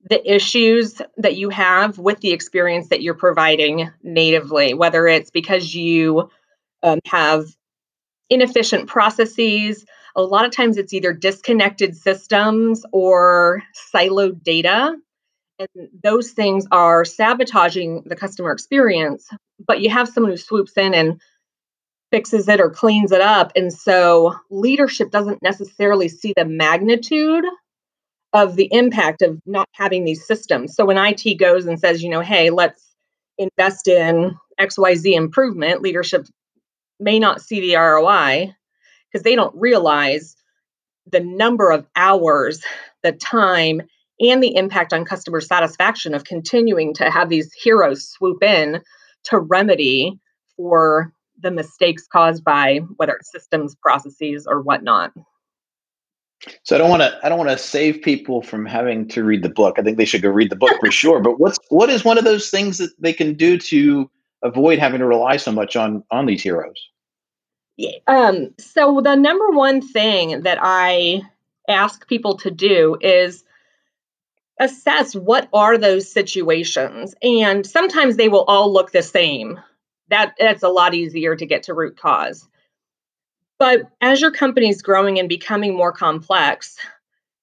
the 0.08 0.22
issues 0.32 1.02
that 1.16 1.36
you 1.36 1.48
have 1.50 1.98
with 1.98 2.20
the 2.20 2.30
experience 2.30 2.90
that 2.90 3.02
you're 3.02 3.14
providing 3.14 3.90
natively, 4.04 4.72
whether 4.72 5.08
it's 5.08 5.32
because 5.32 5.74
you 5.74 6.30
um, 6.84 7.00
have 7.06 7.46
inefficient 8.30 8.86
processes. 8.86 9.84
A 10.14 10.22
lot 10.22 10.44
of 10.44 10.52
times 10.52 10.76
it's 10.76 10.92
either 10.92 11.12
disconnected 11.12 11.96
systems 11.96 12.86
or 12.92 13.64
siloed 13.92 14.44
data. 14.44 14.94
And 15.58 15.88
those 16.04 16.30
things 16.30 16.68
are 16.70 17.04
sabotaging 17.04 18.04
the 18.06 18.16
customer 18.16 18.52
experience. 18.52 19.28
But 19.66 19.80
you 19.80 19.90
have 19.90 20.08
someone 20.08 20.30
who 20.30 20.36
swoops 20.36 20.76
in 20.76 20.94
and 20.94 21.20
fixes 22.10 22.48
it 22.48 22.60
or 22.60 22.70
cleans 22.70 23.12
it 23.12 23.20
up. 23.20 23.52
And 23.54 23.72
so 23.72 24.34
leadership 24.50 25.10
doesn't 25.10 25.42
necessarily 25.42 26.08
see 26.08 26.32
the 26.36 26.44
magnitude 26.44 27.44
of 28.32 28.56
the 28.56 28.68
impact 28.70 29.22
of 29.22 29.40
not 29.46 29.68
having 29.72 30.04
these 30.04 30.26
systems. 30.26 30.74
So 30.74 30.84
when 30.84 30.98
IT 30.98 31.38
goes 31.38 31.66
and 31.66 31.78
says, 31.78 32.02
you 32.02 32.10
know, 32.10 32.20
hey, 32.20 32.50
let's 32.50 32.82
invest 33.38 33.88
in 33.88 34.36
XYZ 34.60 35.14
improvement, 35.14 35.82
leadership 35.82 36.26
may 36.98 37.18
not 37.18 37.40
see 37.40 37.60
the 37.60 37.76
ROI 37.76 38.54
because 39.10 39.24
they 39.24 39.34
don't 39.34 39.54
realize 39.56 40.36
the 41.10 41.20
number 41.20 41.70
of 41.70 41.86
hours, 41.96 42.62
the 43.02 43.12
time, 43.12 43.82
and 44.20 44.42
the 44.42 44.54
impact 44.54 44.92
on 44.92 45.04
customer 45.04 45.40
satisfaction 45.40 46.14
of 46.14 46.24
continuing 46.24 46.94
to 46.94 47.10
have 47.10 47.28
these 47.28 47.52
heroes 47.52 48.08
swoop 48.08 48.42
in 48.42 48.80
to 49.24 49.38
remedy 49.38 50.20
for 50.56 51.12
the 51.42 51.50
mistakes 51.50 52.06
caused 52.06 52.44
by 52.44 52.78
whether 52.96 53.14
it's 53.14 53.30
systems, 53.30 53.74
processes, 53.76 54.46
or 54.48 54.60
whatnot. 54.60 55.12
So 56.62 56.74
I 56.74 56.78
don't 56.78 56.90
want 56.90 57.02
to 57.02 57.18
I 57.22 57.28
don't 57.28 57.38
want 57.38 57.50
to 57.50 57.58
save 57.58 58.02
people 58.02 58.42
from 58.42 58.64
having 58.64 59.08
to 59.08 59.24
read 59.24 59.42
the 59.42 59.50
book. 59.50 59.78
I 59.78 59.82
think 59.82 59.98
they 59.98 60.04
should 60.04 60.22
go 60.22 60.30
read 60.30 60.50
the 60.50 60.56
book 60.56 60.72
for 60.80 60.90
sure. 60.90 61.20
But 61.20 61.38
what's 61.38 61.58
what 61.68 61.90
is 61.90 62.04
one 62.04 62.18
of 62.18 62.24
those 62.24 62.50
things 62.50 62.78
that 62.78 62.90
they 62.98 63.12
can 63.12 63.34
do 63.34 63.58
to 63.58 64.10
avoid 64.42 64.78
having 64.78 65.00
to 65.00 65.06
rely 65.06 65.36
so 65.36 65.52
much 65.52 65.76
on 65.76 66.02
on 66.10 66.26
these 66.26 66.42
heroes? 66.42 66.88
Um, 68.06 68.50
so 68.58 69.00
the 69.02 69.14
number 69.14 69.50
one 69.50 69.80
thing 69.80 70.42
that 70.42 70.58
I 70.60 71.22
ask 71.68 72.06
people 72.08 72.36
to 72.38 72.50
do 72.50 72.98
is 73.00 73.44
assess 74.58 75.14
what 75.14 75.48
are 75.54 75.78
those 75.78 76.10
situations 76.10 77.14
and 77.22 77.66
sometimes 77.66 78.16
they 78.16 78.28
will 78.28 78.44
all 78.44 78.70
look 78.70 78.92
the 78.92 79.02
same 79.02 79.58
that 80.10 80.34
that's 80.38 80.62
a 80.62 80.68
lot 80.68 80.94
easier 80.94 81.34
to 81.36 81.46
get 81.46 81.64
to 81.64 81.74
root 81.74 81.96
cause 81.98 82.46
but 83.58 83.82
as 84.00 84.20
your 84.20 84.30
company 84.30 84.68
is 84.68 84.82
growing 84.82 85.18
and 85.18 85.28
becoming 85.28 85.74
more 85.76 85.92
complex 85.92 86.76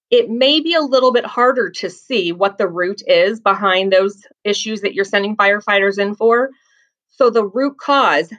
it 0.09 0.29
may 0.29 0.61
be 0.61 0.73
a 0.73 0.81
little 0.81 1.11
bit 1.11 1.25
harder 1.25 1.69
to 1.69 1.89
see 1.89 2.31
what 2.31 2.57
the 2.57 2.67
root 2.67 3.01
is 3.07 3.41
behind 3.41 3.91
those 3.91 4.23
issues 4.45 4.81
that 4.81 4.93
you're 4.93 5.03
sending 5.03 5.35
firefighters 5.35 5.97
in 5.97 6.15
for 6.15 6.49
so 7.09 7.29
the 7.29 7.45
root 7.45 7.77
cause 7.77 8.31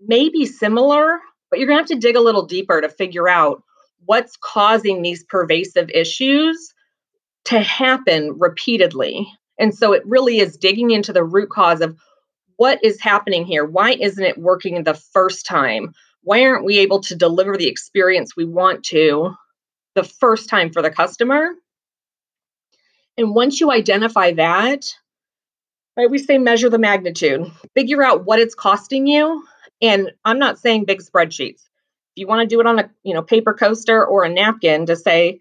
may 0.00 0.28
be 0.28 0.46
similar 0.46 1.18
but 1.50 1.58
you're 1.58 1.68
going 1.68 1.78
to 1.78 1.82
have 1.82 2.00
to 2.00 2.06
dig 2.06 2.16
a 2.16 2.20
little 2.20 2.46
deeper 2.46 2.80
to 2.80 2.88
figure 2.88 3.28
out 3.28 3.62
what's 4.04 4.36
causing 4.36 5.02
these 5.02 5.24
pervasive 5.24 5.90
issues 5.90 6.74
to 7.44 7.60
happen 7.60 8.34
repeatedly. 8.38 9.26
And 9.58 9.74
so 9.74 9.92
it 9.92 10.02
really 10.06 10.38
is 10.38 10.56
digging 10.56 10.90
into 10.90 11.12
the 11.12 11.24
root 11.24 11.50
cause 11.50 11.80
of 11.80 11.96
what 12.56 12.82
is 12.82 13.00
happening 13.00 13.44
here? 13.44 13.64
Why 13.64 13.92
isn't 13.92 14.24
it 14.24 14.38
working 14.38 14.82
the 14.82 14.94
first 14.94 15.46
time? 15.46 15.92
Why 16.22 16.44
aren't 16.44 16.64
we 16.64 16.78
able 16.78 17.00
to 17.02 17.14
deliver 17.14 17.56
the 17.56 17.68
experience 17.68 18.36
we 18.36 18.44
want 18.44 18.84
to 18.86 19.34
the 19.94 20.04
first 20.04 20.48
time 20.48 20.70
for 20.72 20.82
the 20.82 20.90
customer? 20.90 21.50
And 23.16 23.34
once 23.34 23.60
you 23.60 23.70
identify 23.70 24.32
that, 24.32 24.94
right, 25.96 26.10
we 26.10 26.18
say 26.18 26.38
measure 26.38 26.68
the 26.68 26.78
magnitude, 26.78 27.50
figure 27.74 28.02
out 28.02 28.24
what 28.24 28.38
it's 28.38 28.54
costing 28.54 29.06
you. 29.06 29.44
And 29.80 30.12
I'm 30.24 30.38
not 30.38 30.58
saying 30.58 30.84
big 30.84 31.02
spreadsheets. 31.02 31.60
If 31.60 32.20
you 32.20 32.26
want 32.26 32.48
to 32.48 32.54
do 32.54 32.60
it 32.60 32.66
on 32.66 32.78
a 32.78 32.90
you 33.02 33.14
know 33.14 33.22
paper 33.22 33.54
coaster 33.54 34.04
or 34.04 34.24
a 34.24 34.28
napkin 34.28 34.86
to 34.86 34.96
say, 34.96 35.40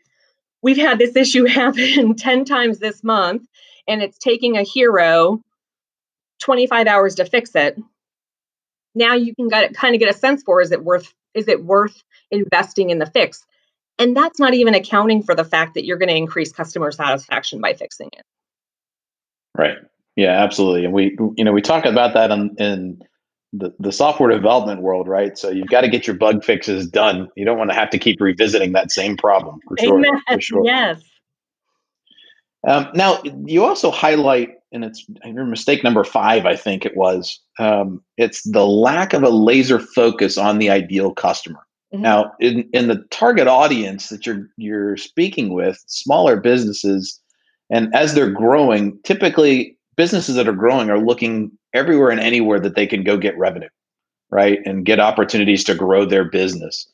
we've 0.62 0.78
had 0.78 1.00
this 1.00 1.16
issue 1.16 1.46
happen 1.48 2.16
10 2.16 2.46
times 2.46 2.80
this 2.80 3.04
month 3.04 3.48
and 3.88 4.02
it's 4.02 4.18
taking 4.18 4.58
a 4.58 4.64
hero 4.64 5.42
25 6.40 6.88
hours 6.88 7.16
to 7.16 7.26
fix 7.26 7.56
it 7.56 7.78
now 8.94 9.14
you 9.14 9.36
can 9.36 9.48
get, 9.48 9.74
kind 9.74 9.94
of 9.94 10.00
get 10.00 10.10
a 10.10 10.18
sense 10.18 10.42
for 10.44 10.62
is 10.62 10.72
it 10.72 10.84
worth 10.84 11.14
is 11.34 11.48
it 11.48 11.64
worth 11.64 12.04
investing 12.32 12.90
in 12.90 13.00
the 13.00 13.06
fix 13.06 13.46
and 13.98 14.16
that's 14.16 14.40
not 14.40 14.54
even 14.54 14.76
accounting 14.76 15.24
for 15.24 15.36
the 15.36 15.46
fact 15.46 15.74
that 15.74 15.86
you're 15.86 15.98
going 15.98 16.10
to 16.10 16.16
increase 16.16 16.52
customer 16.52 16.92
satisfaction 16.92 17.62
by 17.62 17.74
fixing 17.74 18.10
it 18.14 18.24
right 19.58 19.78
yeah 20.16 20.44
absolutely 20.44 20.86
and 20.86 20.94
we 20.94 21.18
you 21.38 21.44
know 21.44 21.52
we 21.52 21.62
talk 21.62 21.86
about 21.86 22.14
that 22.14 22.32
in, 22.32 22.56
in 22.58 23.02
the, 23.58 23.74
the 23.80 23.92
software 23.92 24.30
development 24.30 24.82
world, 24.82 25.08
right? 25.08 25.38
So 25.38 25.50
you've 25.50 25.68
got 25.68 25.82
to 25.82 25.88
get 25.88 26.08
your 26.08 26.16
bug 26.16 26.44
fixes 26.44 26.88
done. 26.88 27.30
You 27.36 27.46
don't 27.46 27.58
want 27.58 27.70
to 27.70 27.76
have 27.76 27.90
to 27.92 27.98
keep 27.98 28.20
revisiting 28.20 28.74
that 28.74 28.92
same 28.92 29.18
problem 29.18 29.60
for 29.68 29.78
sure. 29.78 29.98
Amen. 29.98 30.22
For 30.30 30.42
sure. 30.42 30.66
Yes. 30.66 31.02
Um, 32.68 32.88
now 32.94 33.22
you 33.46 33.64
also 33.64 33.92
highlight, 33.92 34.56
and 34.72 34.84
it's 34.84 35.06
your 35.24 35.46
mistake 35.46 35.84
number 35.84 36.04
five, 36.04 36.46
I 36.46 36.56
think 36.56 36.86
it 36.86 36.98
was. 36.98 37.40
Um, 37.60 38.04
it's 38.18 38.42
the 38.44 38.66
lack 38.66 39.14
of 39.14 39.24
a 39.24 39.30
laser 39.30 39.80
focus 39.80 40.38
on 40.38 40.58
the 40.58 40.70
ideal 40.70 41.14
customer. 41.14 41.66
Mm-hmm. 41.94 42.02
Now, 42.02 42.32
in, 42.40 42.68
in 42.74 42.88
the 42.88 43.06
target 43.12 43.48
audience 43.48 44.10
that 44.10 44.26
you're 44.26 44.50
you're 44.58 44.98
speaking 44.98 45.54
with, 45.54 45.84
smaller 45.88 46.40
businesses, 46.40 47.20
and 47.70 47.94
as 47.96 48.14
they're 48.14 48.32
growing, 48.32 48.98
typically 49.04 49.78
businesses 49.96 50.36
that 50.36 50.48
are 50.48 50.54
growing 50.54 50.90
are 50.90 51.00
looking 51.00 51.52
everywhere 51.74 52.10
and 52.10 52.20
anywhere 52.20 52.60
that 52.60 52.76
they 52.76 52.88
can 52.88 53.04
go 53.04 53.18
get 53.18 53.38
revenue, 53.38 53.70
right? 54.30 54.60
And 54.66 54.86
get 54.86 55.00
opportunities 55.00 55.64
to 55.66 55.76
grow 55.76 56.06
their 56.06 56.26
business. 56.26 56.88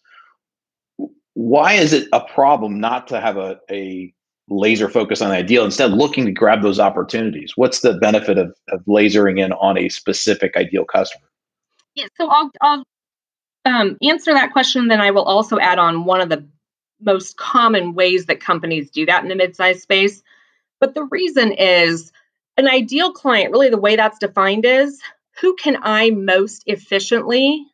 Why 1.34 1.74
is 1.74 1.94
it 1.94 2.10
a 2.12 2.20
problem 2.20 2.80
not 2.80 3.08
to 3.08 3.22
have 3.22 3.38
a, 3.38 3.60
a 3.70 4.14
laser 4.52 4.90
focus 4.90 5.22
on 5.22 5.30
the 5.30 5.36
ideal 5.36 5.66
instead 5.66 5.94
looking 5.94 6.26
to 6.26 6.32
grab 6.32 6.62
those 6.62 6.80
opportunities? 6.80 7.54
What's 7.56 7.80
the 7.80 7.94
benefit 7.94 8.38
of, 8.38 8.56
of 8.70 8.84
lasering 8.86 9.40
in 9.40 9.54
on 9.54 9.78
a 9.78 9.90
specific 9.90 10.56
ideal 10.56 10.86
customer? 10.86 11.26
Yeah, 11.96 12.08
so 12.16 12.30
I'll, 12.30 12.52
I'll 12.62 12.84
um, 13.66 13.98
answer 14.02 14.34
that 14.34 14.52
question. 14.52 14.88
Then 14.88 15.02
I 15.02 15.12
will 15.12 15.24
also 15.24 15.58
add 15.60 15.80
on 15.80 16.06
one 16.06 16.22
of 16.22 16.30
the 16.30 16.48
most 17.00 17.38
common 17.38 17.94
ways 17.94 18.26
that 18.28 18.40
companies 18.40 18.92
do 18.92 19.06
that 19.06 19.24
in 19.24 19.30
the 19.30 19.36
mid-sized 19.36 19.82
space. 19.82 20.22
But 20.80 20.94
the 20.94 21.04
reason 21.06 21.52
is 21.52 22.12
an 22.58 22.68
ideal 22.68 23.12
client, 23.12 23.52
really 23.52 23.70
the 23.70 23.78
way 23.78 23.96
that's 23.96 24.20
defined 24.20 24.66
is 24.66 25.02
who 25.40 25.56
can 25.56 25.78
I 25.82 26.12
most 26.12 26.64
efficiently 26.68 27.66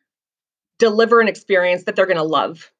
deliver 0.78 1.20
an 1.20 1.28
experience 1.28 1.84
that 1.84 1.96
they're 1.96 2.06
going 2.06 2.16
to 2.16 2.22
love, 2.22 2.70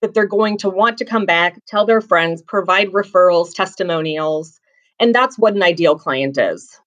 that 0.00 0.14
they're 0.14 0.26
going 0.26 0.58
to 0.58 0.70
want 0.70 0.98
to 0.98 1.04
come 1.04 1.26
back, 1.26 1.60
tell 1.66 1.86
their 1.86 2.00
friends, 2.00 2.42
provide 2.42 2.88
referrals, 2.88 3.54
testimonials. 3.54 4.60
And 5.00 5.14
that's 5.14 5.38
what 5.38 5.54
an 5.54 5.62
ideal 5.62 5.98
client 5.98 6.38
is. 6.38 6.80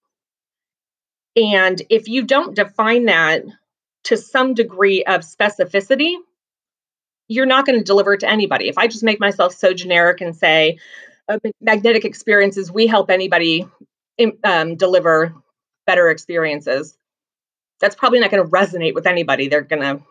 And 1.36 1.80
if 1.88 2.08
you 2.08 2.24
don't 2.24 2.54
define 2.54 3.06
that 3.06 3.42
to 4.04 4.16
some 4.16 4.54
degree 4.54 5.04
of 5.04 5.22
specificity, 5.22 6.14
you're 7.28 7.46
not 7.46 7.64
going 7.64 7.78
to 7.78 7.84
deliver 7.84 8.14
it 8.14 8.20
to 8.20 8.30
anybody. 8.30 8.68
If 8.68 8.76
I 8.76 8.86
just 8.86 9.04
make 9.04 9.20
myself 9.20 9.54
so 9.54 9.72
generic 9.72 10.20
and 10.20 10.36
say, 10.36 10.78
uh, 11.28 11.38
magnetic 11.60 12.04
experiences, 12.04 12.70
we 12.70 12.86
help 12.86 13.10
anybody 13.10 13.66
um, 14.44 14.76
deliver 14.76 15.34
better 15.86 16.10
experiences, 16.10 16.96
that's 17.80 17.96
probably 17.96 18.20
not 18.20 18.30
going 18.30 18.44
to 18.44 18.50
resonate 18.50 18.94
with 18.94 19.06
anybody. 19.06 19.48
They're 19.48 19.62
going 19.62 19.82
to, 19.82 20.02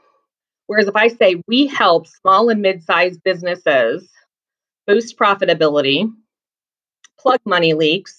whereas 0.71 0.87
if 0.87 0.95
I 0.95 1.09
say 1.09 1.43
we 1.47 1.67
help 1.67 2.07
small 2.07 2.47
and 2.47 2.61
mid 2.61 2.81
sized 2.83 3.21
businesses 3.23 4.07
boost 4.87 5.19
profitability, 5.19 6.09
plug 7.19 7.41
money 7.45 7.73
leaks, 7.73 8.17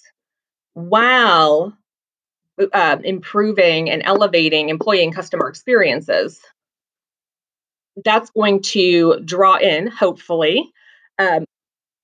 while 0.75 1.75
uh, 2.71 2.97
improving 3.03 3.89
and 3.89 4.03
elevating 4.05 4.69
employee 4.69 5.03
and 5.03 5.15
customer 5.15 5.49
experiences, 5.49 6.39
that's 8.05 8.29
going 8.29 8.61
to 8.61 9.19
draw 9.25 9.55
in, 9.57 9.87
hopefully, 9.87 10.71
um, 11.17 11.45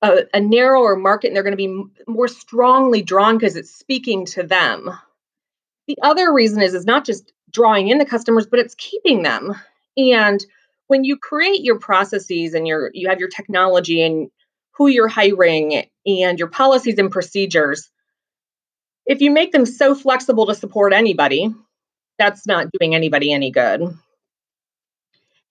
a, 0.02 0.22
a 0.34 0.40
narrower 0.40 0.96
market 0.96 1.28
and 1.28 1.36
they're 1.36 1.44
going 1.44 1.56
to 1.56 1.56
be 1.56 1.84
more 2.08 2.26
strongly 2.26 3.02
drawn 3.02 3.38
because 3.38 3.54
it's 3.54 3.70
speaking 3.70 4.26
to 4.26 4.42
them 4.42 4.90
the 5.86 5.96
other 6.02 6.32
reason 6.32 6.60
is 6.60 6.74
is 6.74 6.86
not 6.86 7.04
just 7.04 7.32
drawing 7.50 7.88
in 7.88 7.98
the 7.98 8.04
customers, 8.04 8.46
but 8.46 8.60
it's 8.60 8.76
keeping 8.76 9.22
them. 9.22 9.54
And 9.96 10.44
when 10.86 11.04
you 11.04 11.16
create 11.16 11.62
your 11.62 11.78
processes 11.78 12.54
and 12.54 12.66
your 12.66 12.90
you 12.94 13.08
have 13.08 13.20
your 13.20 13.28
technology 13.28 14.02
and 14.02 14.30
who 14.72 14.88
you're 14.88 15.08
hiring 15.08 15.84
and 16.06 16.38
your 16.38 16.48
policies 16.48 16.98
and 16.98 17.10
procedures, 17.10 17.90
if 19.06 19.20
you 19.20 19.30
make 19.30 19.52
them 19.52 19.66
so 19.66 19.94
flexible 19.94 20.46
to 20.46 20.54
support 20.54 20.92
anybody, 20.92 21.54
that's 22.18 22.46
not 22.46 22.68
doing 22.78 22.94
anybody 22.94 23.32
any 23.32 23.50
good. 23.50 23.82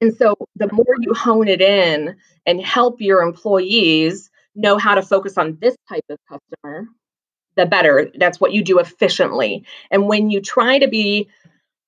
And 0.01 0.15
so 0.15 0.35
the 0.55 0.69
more 0.71 0.95
you 0.99 1.13
hone 1.13 1.47
it 1.47 1.61
in 1.61 2.15
and 2.45 2.61
help 2.61 3.01
your 3.01 3.21
employees 3.21 4.29
know 4.55 4.77
how 4.77 4.95
to 4.95 5.01
focus 5.01 5.37
on 5.37 5.57
this 5.59 5.75
type 5.87 6.05
of 6.09 6.17
customer, 6.27 6.87
the 7.55 7.65
better. 7.65 8.09
That's 8.15 8.39
what 8.39 8.53
you 8.53 8.63
do 8.63 8.79
efficiently. 8.79 9.65
And 9.91 10.07
when 10.07 10.29
you 10.29 10.41
try 10.41 10.79
to 10.79 10.87
be 10.87 11.29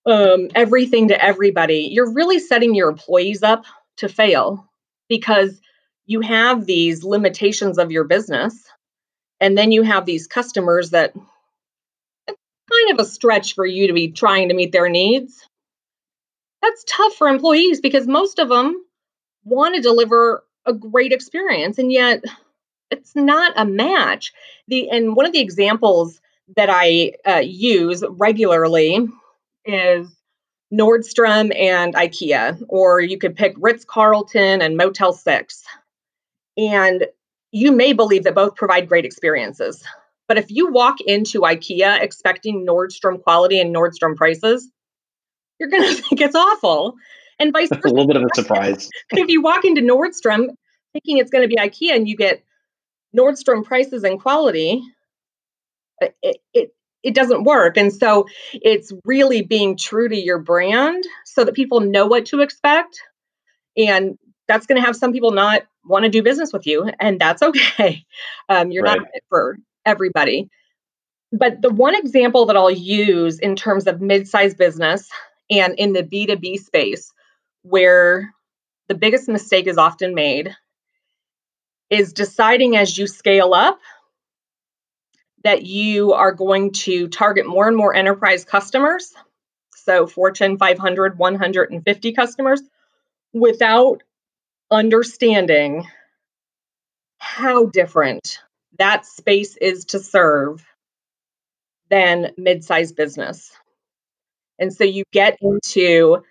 um, 0.05 0.49
everything 0.55 1.09
to 1.09 1.23
everybody, 1.23 1.89
you're 1.91 2.13
really 2.13 2.39
setting 2.39 2.75
your 2.75 2.89
employees 2.89 3.43
up 3.43 3.65
to 3.97 4.09
fail 4.09 4.67
because 5.09 5.61
you 6.05 6.21
have 6.21 6.65
these 6.65 7.03
limitations 7.03 7.77
of 7.77 7.91
your 7.91 8.03
business. 8.05 8.65
And 9.39 9.57
then 9.57 9.71
you 9.71 9.83
have 9.83 10.05
these 10.05 10.27
customers 10.27 10.91
that 10.91 11.13
it's 12.27 12.39
kind 12.71 12.99
of 12.99 13.05
a 13.05 13.09
stretch 13.09 13.55
for 13.55 13.65
you 13.65 13.87
to 13.87 13.93
be 13.93 14.11
trying 14.11 14.49
to 14.49 14.55
meet 14.55 14.71
their 14.71 14.89
needs. 14.89 15.47
That's 16.61 16.83
tough 16.87 17.15
for 17.15 17.27
employees 17.27 17.81
because 17.81 18.07
most 18.07 18.39
of 18.39 18.49
them 18.49 18.83
want 19.43 19.75
to 19.75 19.81
deliver 19.81 20.43
a 20.65 20.73
great 20.73 21.11
experience. 21.11 21.79
And 21.79 21.91
yet, 21.91 22.23
it's 22.91 23.15
not 23.15 23.53
a 23.55 23.65
match. 23.65 24.33
The 24.67 24.89
and 24.89 25.15
one 25.15 25.25
of 25.25 25.31
the 25.31 25.39
examples 25.39 26.21
that 26.55 26.69
I 26.69 27.13
uh, 27.25 27.41
use 27.43 28.03
regularly 28.07 29.07
is 29.65 30.07
Nordstrom 30.73 31.55
and 31.55 31.93
IKEA, 31.95 32.63
or 32.69 33.01
you 33.01 33.17
could 33.17 33.35
pick 33.35 33.55
Ritz 33.57 33.85
Carlton 33.85 34.61
and 34.61 34.77
Motel 34.77 35.13
Six. 35.13 35.63
And 36.57 37.07
you 37.51 37.71
may 37.71 37.93
believe 37.93 38.23
that 38.23 38.35
both 38.35 38.55
provide 38.55 38.87
great 38.87 39.05
experiences. 39.05 39.83
But 40.27 40.37
if 40.37 40.49
you 40.49 40.71
walk 40.71 41.01
into 41.01 41.41
IKEA 41.41 42.01
expecting 42.01 42.65
Nordstrom 42.65 43.21
quality 43.21 43.59
and 43.59 43.75
Nordstrom 43.75 44.15
prices, 44.15 44.69
you're 45.59 45.69
going 45.69 45.83
to 45.95 46.01
think 46.01 46.21
it's 46.21 46.35
awful. 46.35 46.95
And 47.39 47.51
vice 47.51 47.69
versa. 47.69 47.81
a 47.85 47.89
little 47.89 48.07
bit 48.07 48.17
of 48.17 48.23
a 48.23 48.35
surprise. 48.35 48.89
if 49.11 49.29
you 49.29 49.41
walk 49.41 49.65
into 49.65 49.81
Nordstrom 49.81 50.47
thinking 50.93 51.17
it's 51.17 51.31
going 51.31 51.43
to 51.43 51.47
be 51.47 51.55
IKEA 51.55 51.95
and 51.95 52.07
you 52.07 52.15
get 52.15 52.43
Nordstrom 53.17 53.65
prices 53.65 54.03
and 54.03 54.21
quality, 54.21 54.81
it, 55.99 56.37
it 56.53 56.73
it 57.03 57.15
doesn't 57.15 57.43
work. 57.43 57.77
And 57.77 57.91
so 57.93 58.27
it's 58.53 58.91
really 59.05 59.41
being 59.41 59.77
true 59.77 60.07
to 60.07 60.15
your 60.15 60.39
brand 60.39 61.03
so 61.25 61.43
that 61.43 61.55
people 61.55 61.79
know 61.79 62.05
what 62.07 62.25
to 62.27 62.41
expect. 62.41 63.01
And 63.77 64.17
that's 64.47 64.65
going 64.65 64.79
to 64.79 64.85
have 64.85 64.95
some 64.95 65.13
people 65.13 65.31
not 65.31 65.63
want 65.85 66.03
to 66.03 66.09
do 66.09 66.21
business 66.21 66.53
with 66.53 66.67
you, 66.67 66.91
and 66.99 67.19
that's 67.19 67.41
okay. 67.41 68.05
Um, 68.49 68.69
you're 68.69 68.83
right. 68.83 68.97
not 68.97 69.07
for 69.29 69.57
everybody. 69.85 70.49
But 71.31 71.61
the 71.61 71.69
one 71.69 71.95
example 71.95 72.45
that 72.47 72.57
I'll 72.57 72.69
use 72.69 73.39
in 73.39 73.55
terms 73.55 73.87
of 73.87 74.01
mid-sized 74.01 74.57
business 74.57 75.09
and 75.49 75.73
in 75.79 75.93
the 75.93 76.03
B2B 76.03 76.57
space, 76.57 77.13
where 77.61 78.33
the 78.89 78.95
biggest 78.95 79.29
mistake 79.29 79.67
is 79.67 79.77
often 79.77 80.13
made 80.13 80.53
is 81.89 82.11
deciding 82.11 82.75
as 82.75 82.97
you 82.97 83.07
scale 83.07 83.53
up 83.53 83.79
that 85.43 85.63
you 85.63 86.13
are 86.13 86.31
going 86.31 86.71
to 86.71 87.07
target 87.07 87.45
more 87.45 87.67
and 87.67 87.77
more 87.77 87.95
enterprise 87.95 88.43
customers. 88.43 89.13
So, 89.75 90.05
Fortune 90.05 90.57
500, 90.57 91.17
150 91.17 92.11
customers 92.13 92.61
without 93.33 94.03
understanding 94.69 95.87
how 97.17 97.65
different 97.65 98.39
that 98.77 99.05
space 99.05 99.57
is 99.57 99.85
to 99.85 99.99
serve 99.99 100.65
than 101.89 102.31
mid-sized 102.37 102.95
business. 102.95 103.51
And 104.59 104.73
so 104.73 104.83
you 104.83 105.03
get 105.11 105.37
into 105.41 106.23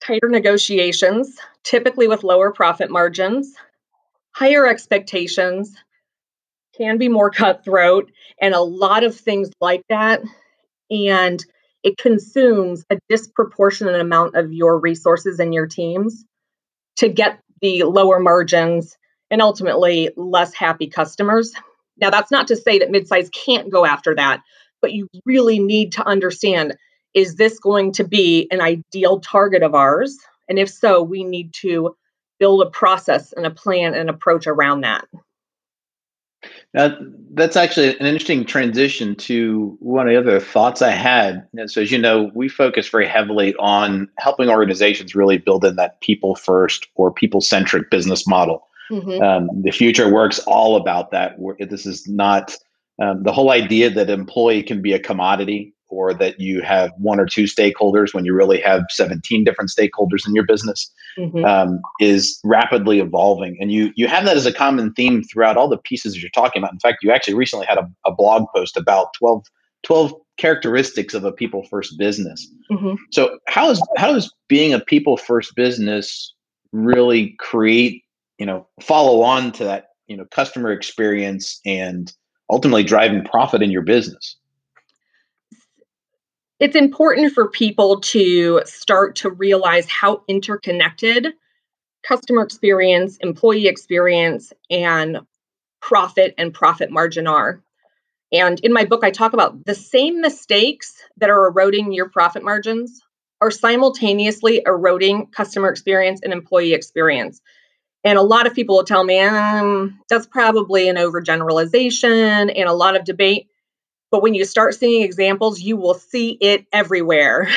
tighter 0.00 0.28
negotiations, 0.28 1.38
typically 1.62 2.08
with 2.08 2.24
lower 2.24 2.52
profit 2.52 2.90
margins, 2.90 3.54
higher 4.32 4.66
expectations, 4.66 5.74
can 6.76 6.98
be 6.98 7.08
more 7.08 7.30
cutthroat, 7.30 8.10
and 8.40 8.54
a 8.54 8.60
lot 8.60 9.04
of 9.04 9.16
things 9.16 9.50
like 9.60 9.82
that. 9.88 10.22
And 10.90 11.44
it 11.82 11.98
consumes 11.98 12.84
a 12.90 12.98
disproportionate 13.08 14.00
amount 14.00 14.36
of 14.36 14.52
your 14.52 14.80
resources 14.80 15.38
and 15.38 15.52
your 15.52 15.66
teams 15.66 16.24
to 16.96 17.08
get 17.08 17.40
the 17.60 17.82
lower 17.82 18.18
margins 18.18 18.96
and 19.30 19.42
ultimately 19.42 20.10
less 20.16 20.54
happy 20.54 20.86
customers. 20.86 21.52
Now, 21.96 22.10
that's 22.10 22.30
not 22.30 22.48
to 22.48 22.56
say 22.56 22.78
that 22.78 22.90
midsize 22.90 23.30
can't 23.32 23.70
go 23.70 23.84
after 23.84 24.14
that, 24.14 24.40
but 24.80 24.92
you 24.92 25.08
really 25.24 25.58
need 25.58 25.92
to 25.92 26.06
understand 26.06 26.76
is 27.14 27.36
this 27.36 27.60
going 27.60 27.92
to 27.92 28.04
be 28.04 28.48
an 28.50 28.60
ideal 28.60 29.20
target 29.20 29.62
of 29.62 29.74
ours? 29.74 30.18
And 30.48 30.58
if 30.58 30.68
so, 30.68 31.02
we 31.02 31.22
need 31.22 31.54
to 31.62 31.94
build 32.40 32.62
a 32.62 32.70
process 32.70 33.32
and 33.32 33.46
a 33.46 33.50
plan 33.50 33.94
and 33.94 34.10
approach 34.10 34.46
around 34.46 34.80
that. 34.80 35.06
Now, 36.72 36.96
that's 37.34 37.56
actually 37.56 37.96
an 37.98 38.06
interesting 38.06 38.44
transition 38.44 39.14
to 39.16 39.76
one 39.80 40.08
of 40.08 40.12
the 40.12 40.18
other 40.18 40.40
thoughts 40.40 40.82
I 40.82 40.90
had. 40.90 41.46
So, 41.66 41.82
as 41.82 41.92
you 41.92 41.98
know, 41.98 42.30
we 42.34 42.48
focus 42.48 42.88
very 42.88 43.06
heavily 43.06 43.54
on 43.56 44.08
helping 44.18 44.48
organizations 44.48 45.14
really 45.14 45.38
build 45.38 45.64
in 45.64 45.76
that 45.76 46.00
people 46.00 46.34
first 46.34 46.88
or 46.94 47.12
people 47.12 47.40
centric 47.40 47.90
business 47.90 48.26
model. 48.26 48.66
Mm-hmm. 48.90 49.22
Um, 49.22 49.62
the 49.62 49.70
future 49.70 50.12
works 50.12 50.38
all 50.40 50.76
about 50.76 51.10
that. 51.10 51.36
This 51.58 51.86
is 51.86 52.08
not 52.08 52.56
um, 53.00 53.22
the 53.22 53.32
whole 53.32 53.50
idea 53.50 53.90
that 53.90 54.10
employee 54.10 54.62
can 54.62 54.82
be 54.82 54.92
a 54.92 54.98
commodity 54.98 55.73
or 55.94 56.12
that 56.12 56.40
you 56.40 56.60
have 56.60 56.92
one 56.98 57.20
or 57.20 57.26
two 57.26 57.44
stakeholders 57.44 58.12
when 58.12 58.24
you 58.24 58.34
really 58.34 58.60
have 58.60 58.82
17 58.90 59.44
different 59.44 59.70
stakeholders 59.70 60.26
in 60.26 60.34
your 60.34 60.44
business 60.44 60.90
mm-hmm. 61.16 61.44
um, 61.44 61.80
is 62.00 62.40
rapidly 62.44 63.00
evolving 63.00 63.56
and 63.60 63.72
you 63.72 63.92
you 63.94 64.08
have 64.08 64.24
that 64.24 64.36
as 64.36 64.46
a 64.46 64.52
common 64.52 64.92
theme 64.92 65.22
throughout 65.22 65.56
all 65.56 65.68
the 65.68 65.78
pieces 65.78 66.14
that 66.14 66.20
you're 66.20 66.30
talking 66.30 66.60
about 66.60 66.72
in 66.72 66.80
fact 66.80 67.02
you 67.02 67.12
actually 67.12 67.34
recently 67.34 67.66
had 67.66 67.78
a, 67.78 67.88
a 68.06 68.12
blog 68.12 68.46
post 68.54 68.76
about 68.76 69.14
12 69.14 69.44
12 69.84 70.12
characteristics 70.36 71.14
of 71.14 71.24
a 71.24 71.32
people 71.32 71.62
first 71.64 71.96
business 71.98 72.50
mm-hmm. 72.70 72.94
so 73.12 73.38
how 73.46 73.70
is 73.70 73.80
how 73.96 74.12
does 74.12 74.32
being 74.48 74.74
a 74.74 74.80
people 74.80 75.16
first 75.16 75.54
business 75.54 76.34
really 76.72 77.36
create 77.38 78.02
you 78.38 78.46
know 78.46 78.66
follow 78.80 79.22
on 79.22 79.52
to 79.52 79.62
that 79.62 79.90
you 80.08 80.16
know 80.16 80.24
customer 80.32 80.72
experience 80.72 81.60
and 81.64 82.12
ultimately 82.50 82.82
driving 82.82 83.24
profit 83.24 83.62
in 83.62 83.70
your 83.70 83.82
business 83.82 84.36
it's 86.60 86.76
important 86.76 87.32
for 87.32 87.48
people 87.48 88.00
to 88.00 88.62
start 88.64 89.16
to 89.16 89.30
realize 89.30 89.88
how 89.88 90.22
interconnected 90.28 91.28
customer 92.06 92.42
experience, 92.42 93.16
employee 93.18 93.66
experience, 93.66 94.52
and 94.70 95.20
profit 95.80 96.34
and 96.38 96.54
profit 96.54 96.90
margin 96.90 97.26
are. 97.26 97.62
And 98.32 98.58
in 98.60 98.72
my 98.72 98.84
book, 98.84 99.04
I 99.04 99.10
talk 99.10 99.32
about 99.32 99.64
the 99.64 99.74
same 99.74 100.20
mistakes 100.20 100.94
that 101.18 101.30
are 101.30 101.46
eroding 101.46 101.92
your 101.92 102.08
profit 102.08 102.42
margins 102.42 103.00
are 103.40 103.50
simultaneously 103.50 104.62
eroding 104.66 105.26
customer 105.26 105.68
experience 105.68 106.20
and 106.22 106.32
employee 106.32 106.72
experience. 106.72 107.40
And 108.02 108.18
a 108.18 108.22
lot 108.22 108.46
of 108.46 108.54
people 108.54 108.76
will 108.76 108.84
tell 108.84 109.04
me, 109.04 109.18
um, 109.20 110.00
that's 110.08 110.26
probably 110.26 110.88
an 110.88 110.96
overgeneralization 110.96 112.52
and 112.54 112.68
a 112.68 112.72
lot 112.72 112.96
of 112.96 113.04
debate. 113.04 113.48
But 114.14 114.22
when 114.22 114.34
you 114.34 114.44
start 114.44 114.76
seeing 114.76 115.02
examples, 115.02 115.58
you 115.58 115.76
will 115.76 115.94
see 115.94 116.38
it 116.40 116.66
everywhere. 116.72 117.48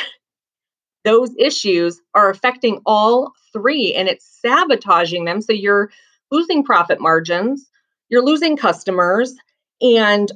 Those 1.04 1.30
issues 1.38 2.02
are 2.16 2.32
affecting 2.32 2.82
all 2.84 3.34
three 3.54 3.94
and 3.94 4.08
it's 4.08 4.40
sabotaging 4.42 5.26
them. 5.26 5.40
So 5.40 5.54
you're 5.54 5.92
losing 6.32 6.64
profit 6.64 7.00
margins, 7.00 7.70
you're 8.10 8.26
losing 8.26 8.58
customers, 8.58 9.36
and 9.82 10.32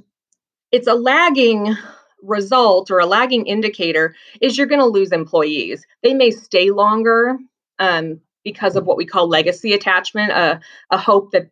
it's 0.71 0.85
a 0.85 0.93
lagging 0.93 1.75
result 2.21 2.91
or 2.91 2.99
a 2.99 3.07
lagging 3.07 3.47
indicator 3.47 4.15
is 4.41 4.59
you're 4.59 4.67
going 4.67 4.79
to 4.79 4.85
lose 4.85 5.11
employees. 5.11 5.83
They 6.03 6.13
may 6.13 6.29
stay 6.29 6.69
longer 6.69 7.39
um, 7.79 8.21
because 8.43 8.75
of 8.75 8.85
what 8.85 8.97
we 8.97 9.07
call 9.07 9.27
legacy 9.27 9.73
attachment, 9.73 10.31
a, 10.31 10.59
a 10.91 10.99
hope 10.99 11.31
that 11.31 11.49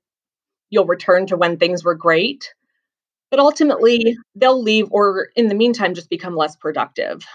you'll 0.70 0.86
return 0.86 1.26
to 1.26 1.38
when 1.38 1.58
things 1.58 1.84
were 1.84 1.96
great 1.96 2.54
but 3.32 3.40
ultimately 3.40 4.18
they'll 4.36 4.62
leave 4.62 4.88
or 4.92 5.30
in 5.36 5.48
the 5.48 5.56
meantime 5.56 5.94
just 5.94 6.10
become 6.10 6.36
less 6.36 6.56
productive 6.56 7.26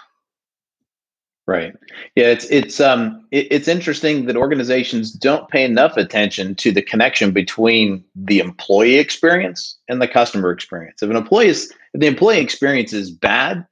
right 1.47 1.75
yeah 2.17 2.27
it's 2.27 2.47
it's 2.47 2.81
um 2.81 3.25
it, 3.31 3.47
it's 3.51 3.69
interesting 3.69 4.27
that 4.27 4.37
organizations 4.37 5.13
don't 5.13 5.49
pay 5.51 5.65
enough 5.65 5.97
attention 5.97 6.55
to 6.55 6.73
the 6.73 6.83
connection 6.83 7.33
between 7.33 8.03
the 8.15 8.39
employee 8.39 8.97
experience 8.97 9.79
and 9.89 10.01
the 10.01 10.09
customer 10.09 10.51
experience 10.51 11.03
if 11.03 11.11
an 11.11 11.17
employee 11.17 11.49
is 11.49 11.73
if 11.93 12.01
the 12.01 12.07
employee 12.07 12.41
experience 12.41 12.93
is 12.93 13.11
bad 13.11 13.67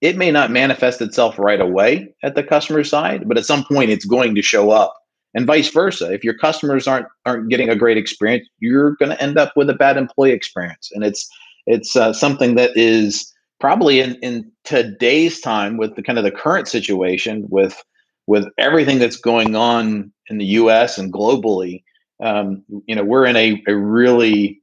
it 0.00 0.16
may 0.16 0.30
not 0.30 0.50
manifest 0.50 1.00
itself 1.00 1.38
right 1.38 1.60
away 1.60 2.14
at 2.22 2.34
the 2.34 2.42
customer 2.42 2.84
side, 2.84 3.26
but 3.26 3.38
at 3.38 3.46
some 3.46 3.64
point 3.64 3.90
it's 3.90 4.04
going 4.04 4.34
to 4.34 4.42
show 4.42 4.70
up. 4.70 4.94
And 5.34 5.46
vice 5.46 5.68
versa. 5.68 6.12
If 6.12 6.24
your 6.24 6.32
customers 6.32 6.86
aren't 6.88 7.08
aren't 7.26 7.50
getting 7.50 7.68
a 7.68 7.76
great 7.76 7.98
experience, 7.98 8.48
you're 8.58 8.96
going 8.96 9.10
to 9.10 9.22
end 9.22 9.36
up 9.36 9.52
with 9.54 9.68
a 9.68 9.74
bad 9.74 9.98
employee 9.98 10.32
experience. 10.32 10.90
And 10.94 11.04
it's 11.04 11.28
it's 11.66 11.96
uh, 11.96 12.12
something 12.12 12.54
that 12.54 12.76
is 12.76 13.32
probably 13.60 14.00
in, 14.00 14.14
in 14.16 14.50
today's 14.64 15.40
time 15.40 15.76
with 15.76 15.96
the 15.96 16.02
kind 16.02 16.18
of 16.18 16.24
the 16.24 16.30
current 16.30 16.68
situation 16.68 17.46
with 17.48 17.82
with 18.26 18.46
everything 18.58 18.98
that's 18.98 19.16
going 19.16 19.54
on 19.54 20.12
in 20.28 20.38
the 20.38 20.44
U.S. 20.46 20.98
and 20.98 21.12
globally, 21.12 21.84
um, 22.20 22.64
you 22.86 22.94
know, 22.94 23.04
we're 23.04 23.26
in 23.26 23.36
a, 23.36 23.62
a 23.68 23.76
really, 23.76 24.60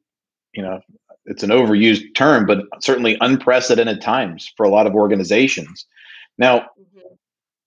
you 0.54 0.62
know, 0.62 0.82
it's 1.26 1.44
an 1.44 1.50
overused 1.50 2.14
term, 2.16 2.46
but 2.46 2.66
certainly 2.82 3.18
unprecedented 3.22 4.02
times 4.02 4.52
for 4.58 4.66
a 4.66 4.70
lot 4.70 4.88
of 4.88 4.96
organizations. 4.96 5.86
Now, 6.38 6.60
mm-hmm. 6.60 7.14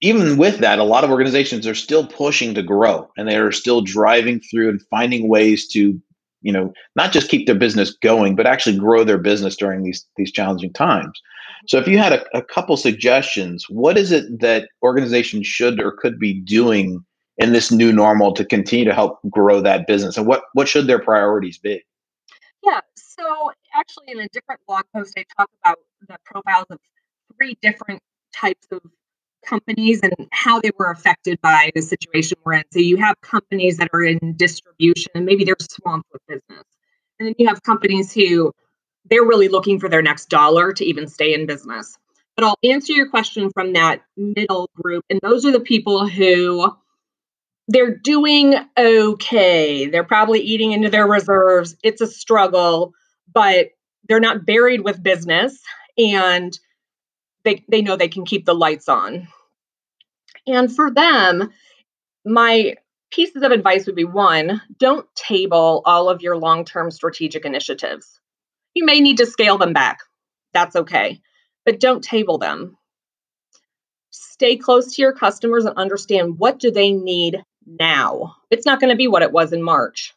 even 0.03 0.37
with 0.37 0.59
that, 0.59 0.79
a 0.79 0.85
lot 0.85 1.05
of 1.05 1.11
organizations 1.11 1.67
are 1.67 1.75
still 1.75 2.07
pushing 2.07 2.55
to 2.55 2.63
grow 2.63 3.09
and 3.17 3.29
they 3.29 3.37
are 3.37 3.53
still 3.53 3.81
driving 3.81 4.41
through 4.41 4.69
and 4.69 4.83
finding 4.91 5.29
ways 5.29 5.67
to, 5.69 6.01
you 6.47 6.53
know, 6.53 6.73
not 6.95 7.11
just 7.11 7.29
keep 7.29 7.47
their 7.47 7.57
business 7.57 7.91
going, 7.91 8.37
but 8.37 8.47
actually 8.47 8.79
grow 8.79 9.03
their 9.03 9.19
business 9.19 9.57
during 9.57 9.83
these 9.83 10.07
these 10.17 10.31
challenging 10.31 10.73
times. 10.73 11.21
So 11.67 11.77
if 11.77 11.89
you 11.89 11.99
had 11.99 12.13
a, 12.13 12.39
a 12.39 12.43
couple 12.43 12.77
suggestions, 12.77 13.67
what 13.69 13.99
is 13.99 14.13
it 14.13 14.39
that 14.39 14.69
organizations 14.81 15.49
should 15.49 15.81
or 15.81 15.91
could 15.91 16.21
be 16.21 16.35
doing 16.35 17.05
in 17.39 17.53
this 17.53 17.73
new 17.73 17.93
normal 17.93 18.33
to 18.35 18.45
continue 18.45 18.85
to 18.85 18.95
help 18.95 19.19
grow 19.29 19.61
that 19.61 19.89
business? 19.89 20.17
And 20.17 20.25
what 20.25 20.45
what 20.53 20.69
should 20.69 20.87
their 20.87 21.01
priorities 21.01 21.59
be? 21.59 21.83
Yeah. 22.63 22.81
So 22.95 23.51
actually 23.75 24.13
in 24.13 24.21
a 24.21 24.29
different 24.29 24.61
blog 24.69 24.85
post 24.95 25.15
I 25.19 25.25
talk 25.37 25.51
about 25.65 25.79
the 26.09 26.17
profiles 26.25 26.67
of 26.71 26.79
three 27.37 27.59
different 27.61 28.01
types 28.33 28.69
of 28.71 28.83
companies 29.47 30.01
and 30.03 30.13
how 30.33 30.61
they 30.61 30.71
were 30.79 30.91
affected 30.91 31.41
by 31.41 31.71
the 31.75 31.83
situation 31.83 32.37
we're 32.45 32.55
in. 32.55 32.65
So 32.73 32.81
you 32.81 32.97
have 32.99 33.21
companies 33.23 33.79
that 33.79 33.89
are 33.93 34.03
in 34.03 34.35
distribution 34.37 35.13
and 35.15 35.25
maybe 35.25 35.45
they're 35.45 35.57
swamped 35.61 36.09
with 36.13 36.23
business. 36.29 36.65
And 37.19 37.29
then 37.29 37.35
you 37.39 37.49
have 37.49 37.63
companies 37.63 38.13
who 38.13 38.53
they're 39.09 39.25
really 39.25 39.49
looking 39.49 39.81
for 39.81 39.89
their 39.89 40.03
next 40.03 40.29
dollar 40.29 40.73
to 40.73 40.85
even 40.85 41.07
stay 41.07 41.33
in 41.33 41.47
business. 41.47 41.97
But 42.37 42.45
I'll 42.45 42.59
answer 42.63 42.93
your 42.93 43.09
question 43.09 43.51
from 43.51 43.73
that 43.73 44.03
middle 44.17 44.69
group. 44.75 45.05
And 45.09 45.21
those 45.23 45.47
are 45.47 45.53
the 45.53 45.61
people 45.61 46.07
who 46.07 46.77
they're 47.69 47.97
doing 47.97 48.55
okay. 48.77 49.87
They're 49.87 50.05
probably 50.05 50.41
eating 50.41 50.73
into 50.73 50.91
their 50.91 51.07
reserves. 51.07 51.77
It's 51.83 52.01
a 52.01 52.07
struggle, 52.07 52.93
but 53.33 53.71
they're 54.09 54.21
not 54.21 54.47
buried 54.47 54.83
with 54.83 55.03
business 55.03 55.59
and 55.99 56.57
they, 57.45 57.65
they 57.69 57.83
know 57.83 57.97
they 57.97 58.09
can 58.09 58.27
keep 58.27 58.45
the 58.45 58.55
lights 58.55 58.89
on. 58.89 59.29
And 60.47 60.75
for 60.75 60.91
them, 60.91 61.53
my 62.25 62.77
pieces 63.11 63.43
of 63.43 63.53
advice 63.53 63.87
would 63.87 63.97
be 63.97 64.05
one, 64.05 64.61
don't 64.79 65.07
table 65.15 65.83
all 65.85 66.09
of 66.09 66.23
your 66.23 66.37
long 66.37 66.65
term 66.65 66.91
strategic 66.91 67.45
initiatives. 67.45 68.21
You 68.75 68.85
may 68.85 69.01
need 69.01 69.19
to 69.19 69.27
scale 69.27 69.59
them 69.59 69.73
back. 69.73 70.01
That's 70.53 70.77
okay. 70.77 71.21
But 71.65 71.81
don't 71.81 72.03
table 72.03 72.39
them. 72.39 72.77
Stay 74.11 74.57
close 74.57 74.95
to 74.95 75.03
your 75.03 75.13
customers 75.13 75.65
and 75.65 75.77
understand 75.77 76.39
what 76.39 76.59
do 76.59 76.71
they 76.71 76.93
need 76.93 77.43
now. 77.67 78.37
It's 78.51 78.67
not 78.67 78.81
going 78.81 78.91
to 78.91 78.97
be 78.97 79.09
what 79.09 79.23
it 79.23 79.33
was 79.33 79.53
in 79.53 79.63
March. 79.63 80.15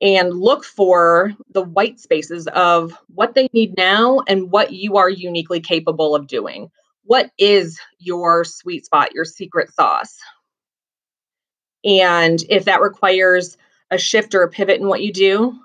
And 0.00 0.32
look 0.32 0.64
for 0.64 1.34
the 1.52 1.62
white 1.62 2.00
spaces 2.00 2.46
of 2.46 2.96
what 3.14 3.34
they 3.34 3.48
need 3.52 3.76
now 3.76 4.20
and 4.26 4.50
what 4.50 4.72
you 4.72 4.96
are 4.96 5.10
uniquely 5.10 5.60
capable 5.60 6.14
of 6.14 6.26
doing. 6.26 6.70
What 7.04 7.30
is 7.38 7.80
your 7.98 8.44
sweet 8.44 8.86
spot, 8.86 9.12
your 9.14 9.24
secret 9.24 9.72
sauce? 9.72 10.18
And 11.84 12.42
if 12.48 12.66
that 12.66 12.80
requires 12.80 13.56
a 13.90 13.98
shift 13.98 14.34
or 14.34 14.42
a 14.42 14.50
pivot 14.50 14.80
in 14.80 14.86
what 14.86 15.02
you 15.02 15.12
do, 15.12 15.58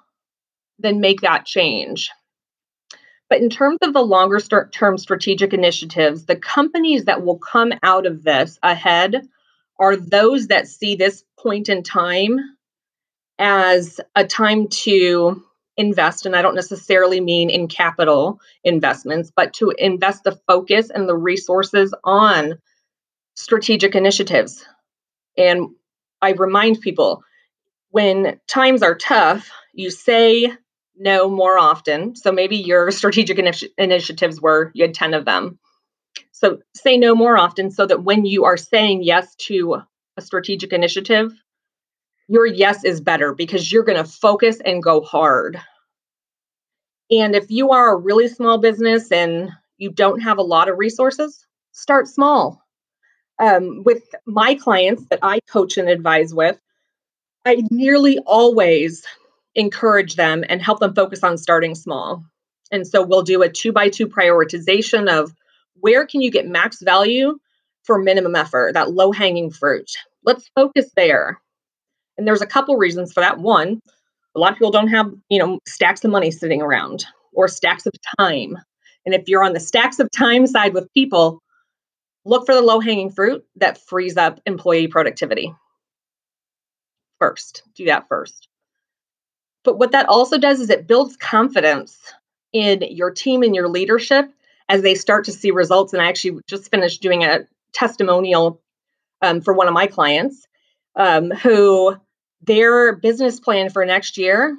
then 0.80 1.00
make 1.00 1.22
that 1.22 1.46
change. 1.46 2.10
But 3.30 3.42
in 3.42 3.50
terms 3.50 3.80
of 3.82 3.94
the 3.94 4.02
longer 4.02 4.40
term 4.72 4.98
strategic 4.98 5.54
initiatives, 5.54 6.26
the 6.26 6.36
companies 6.36 7.06
that 7.06 7.24
will 7.24 7.40
come 7.40 7.74
out 7.84 8.06
of 8.06 8.24
this 8.24 8.60
ahead 8.62 9.28
are 9.80 9.96
those 9.96 10.48
that 10.48 10.68
see 10.68 10.96
this 10.96 11.24
point 11.38 11.70
in 11.70 11.84
time 11.84 12.40
as 13.40 14.00
a 14.16 14.26
time 14.26 14.68
to 14.68 15.44
invest. 15.78 16.26
And 16.26 16.36
I 16.36 16.42
don't 16.42 16.56
necessarily 16.56 17.20
mean 17.20 17.50
in 17.50 17.68
capital 17.68 18.40
investments, 18.64 19.32
but 19.36 19.54
to 19.56 19.74
invest 19.78 20.24
the 20.24 20.40
focus 20.48 20.90
and 20.90 21.08
the 21.08 21.16
resources 21.16 21.94
on 22.04 22.56
strategic 23.36 23.96
initiatives. 23.96 24.66
And 25.38 25.70
I 26.22 26.32
remind 26.32 26.82
people 26.82 27.24
when 27.90 28.40
times 28.48 28.84
are 28.84 28.96
tough, 28.96 29.50
you 29.74 29.90
say 29.90 30.52
no 30.98 31.30
more 31.30 31.58
often. 31.58 32.16
So 32.16 32.32
maybe 32.32 32.58
your 32.58 32.92
strategic 33.00 33.38
initi- 33.38 33.70
initiatives 33.78 34.42
were 34.42 34.72
you 34.74 34.84
had 34.84 34.94
10 34.94 35.14
of 35.14 35.26
them. 35.26 35.60
So 36.32 36.60
say 36.74 36.98
no 36.98 37.16
more 37.16 37.38
often 37.38 37.72
so 37.72 37.86
that 37.86 38.04
when 38.04 38.26
you 38.26 38.46
are 38.46 38.58
saying 38.58 39.04
yes 39.04 39.36
to 39.48 39.82
a 40.18 40.22
strategic 40.22 40.74
initiative, 40.74 41.32
your 42.28 42.46
yes 42.46 42.84
is 42.84 43.02
better 43.02 43.34
because 43.34 43.72
you're 43.72 43.84
going 43.84 44.04
to 44.04 44.10
focus 44.10 44.60
and 44.64 44.82
go 44.82 45.02
hard. 45.02 45.60
And 47.12 47.36
if 47.36 47.52
you 47.52 47.72
are 47.72 47.94
a 47.94 47.98
really 47.98 48.28
small 48.28 48.58
business 48.58 49.12
and 49.12 49.52
you 49.78 49.92
don't 49.92 50.22
have 50.22 50.38
a 50.38 50.44
lot 50.44 50.70
of 50.70 50.80
resources, 50.80 51.46
start 51.72 52.08
small. 52.08 52.62
Um, 53.38 53.84
with 53.84 54.04
my 54.26 54.56
clients 54.56 55.06
that 55.10 55.20
I 55.22 55.40
coach 55.48 55.78
and 55.78 55.90
advise 55.90 56.34
with, 56.34 56.60
I 57.46 57.64
nearly 57.70 58.18
always 58.20 59.06
encourage 59.54 60.16
them 60.16 60.44
and 60.50 60.62
help 60.62 60.80
them 60.80 60.96
focus 60.96 61.24
on 61.24 61.38
starting 61.38 61.76
small. 61.76 62.24
And 62.72 62.88
so 62.88 63.04
we'll 63.04 63.22
do 63.22 63.44
a 63.44 63.50
two 63.50 63.72
by 63.72 63.90
two 63.90 64.08
prioritization 64.08 65.10
of 65.10 65.32
where 65.76 66.08
can 66.08 66.22
you 66.22 66.32
get 66.32 66.48
max 66.48 66.82
value 66.82 67.38
for 67.84 68.00
minimum 68.00 68.36
effort, 68.36 68.74
that 68.74 68.92
low 68.92 69.12
hanging 69.12 69.52
fruit. 69.52 69.92
Let's 70.24 70.50
focus 70.56 70.90
there. 70.96 71.40
And 72.18 72.28
there's 72.28 72.42
a 72.42 72.48
couple 72.48 72.76
reasons 72.78 73.12
for 73.14 73.20
that. 73.20 73.40
One, 73.40 73.82
a 74.36 74.40
lot 74.40 74.52
of 74.52 74.58
people 74.58 74.72
don't 74.72 74.88
have, 74.88 75.12
you 75.30 75.40
know, 75.40 75.60
stacks 75.68 76.04
of 76.04 76.12
money 76.12 76.32
sitting 76.32 76.62
around 76.62 77.06
or 77.34 77.48
stacks 77.48 77.86
of 77.86 77.94
time. 78.20 78.58
And 79.06 79.14
if 79.14 79.28
you're 79.28 79.44
on 79.44 79.54
the 79.54 79.60
stacks 79.60 80.00
of 80.00 80.10
time 80.12 80.48
side 80.48 80.74
with 80.74 80.92
people, 80.94 81.42
look 82.26 82.46
for 82.46 82.56
the 82.56 82.62
low 82.62 82.80
hanging 82.80 83.12
fruit 83.12 83.46
that 83.58 83.78
frees 83.78 84.18
up 84.18 84.40
employee 84.46 84.88
productivity. 84.88 85.54
First, 87.20 87.64
do 87.76 87.86
that 87.86 88.08
first. 88.08 88.48
But 89.64 89.78
what 89.80 89.92
that 89.92 90.08
also 90.08 90.38
does 90.38 90.60
is 90.60 90.70
it 90.70 90.88
builds 90.88 91.18
confidence 91.18 91.98
in 92.54 92.84
your 92.90 93.12
team 93.12 93.42
and 93.42 93.56
your 93.56 93.68
leadership 93.68 94.32
as 94.70 94.82
they 94.82 94.96
start 94.96 95.26
to 95.26 95.32
see 95.32 95.52
results. 95.52 95.94
And 95.94 96.02
I 96.02 96.08
actually 96.08 96.40
just 96.48 96.72
finished 96.72 97.02
doing 97.02 97.24
a 97.24 97.48
testimonial 97.74 98.62
um, 99.22 99.42
for 99.42 99.54
one 99.54 99.68
of 99.68 99.74
my 99.74 99.88
clients 99.88 100.46
um, 100.96 101.32
who 101.32 101.96
their 102.46 102.96
business 102.96 103.40
plan 103.40 103.70
for 103.70 103.86
next 103.86 104.18
year 104.18 104.58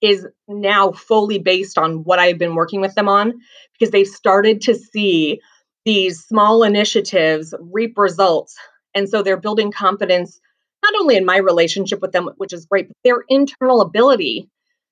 is 0.00 0.26
now 0.46 0.92
fully 0.92 1.38
based 1.38 1.76
on 1.76 2.04
what 2.04 2.18
I've 2.18 2.38
been 2.38 2.54
working 2.54 2.80
with 2.80 2.94
them 2.94 3.08
on 3.08 3.34
because 3.72 3.90
they've 3.90 4.06
started 4.06 4.60
to 4.62 4.74
see 4.74 5.40
these 5.84 6.24
small 6.24 6.62
initiatives 6.62 7.54
reap 7.60 7.98
results. 7.98 8.56
And 8.94 9.08
so 9.08 9.22
they're 9.22 9.36
building 9.36 9.72
confidence 9.72 10.40
not 10.82 10.94
only 11.00 11.16
in 11.16 11.24
my 11.24 11.36
relationship 11.36 12.00
with 12.00 12.12
them, 12.12 12.30
which 12.36 12.52
is 12.52 12.66
great, 12.66 12.88
but 12.88 12.96
their 13.04 13.24
internal 13.28 13.80
ability 13.80 14.48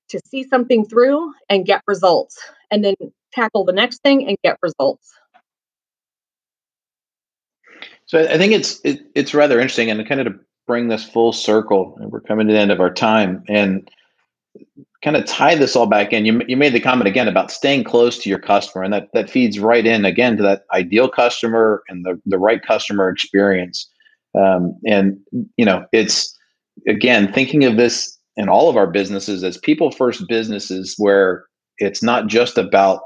to 0.09 0.19
see 0.25 0.43
something 0.47 0.85
through 0.85 1.33
and 1.49 1.65
get 1.65 1.81
results, 1.87 2.39
and 2.71 2.83
then 2.83 2.95
tackle 3.33 3.65
the 3.65 3.73
next 3.73 4.01
thing 4.01 4.27
and 4.27 4.37
get 4.43 4.57
results. 4.61 5.11
So 8.05 8.19
I 8.23 8.37
think 8.37 8.53
it's 8.53 8.79
it, 8.85 9.01
it's 9.15 9.33
rather 9.33 9.59
interesting, 9.59 9.91
and 9.91 10.07
kind 10.07 10.21
of 10.21 10.27
to 10.27 10.39
bring 10.67 10.89
this 10.89 11.05
full 11.05 11.33
circle, 11.33 11.97
and 11.99 12.11
we're 12.11 12.21
coming 12.21 12.47
to 12.47 12.53
the 12.53 12.59
end 12.59 12.71
of 12.71 12.81
our 12.81 12.93
time, 12.93 13.43
and 13.47 13.89
kind 15.03 15.15
of 15.15 15.25
tie 15.25 15.55
this 15.55 15.75
all 15.75 15.87
back 15.87 16.13
in. 16.13 16.25
You 16.25 16.41
you 16.47 16.57
made 16.57 16.73
the 16.73 16.79
comment 16.79 17.07
again 17.07 17.27
about 17.27 17.51
staying 17.51 17.85
close 17.85 18.17
to 18.19 18.29
your 18.29 18.39
customer, 18.39 18.83
and 18.83 18.93
that 18.93 19.09
that 19.13 19.29
feeds 19.29 19.59
right 19.59 19.85
in 19.85 20.05
again 20.05 20.37
to 20.37 20.43
that 20.43 20.63
ideal 20.73 21.09
customer 21.09 21.83
and 21.87 22.05
the 22.05 22.21
the 22.25 22.37
right 22.37 22.61
customer 22.61 23.09
experience. 23.09 23.89
Um, 24.37 24.77
and 24.85 25.17
you 25.55 25.65
know, 25.65 25.85
it's 25.91 26.35
again 26.87 27.31
thinking 27.31 27.63
of 27.63 27.77
this 27.77 28.17
in 28.35 28.49
all 28.49 28.69
of 28.69 28.77
our 28.77 28.87
businesses 28.87 29.43
as 29.43 29.57
people 29.57 29.91
first 29.91 30.27
businesses 30.27 30.95
where 30.97 31.45
it's 31.79 32.03
not 32.03 32.27
just 32.27 32.57
about 32.57 33.01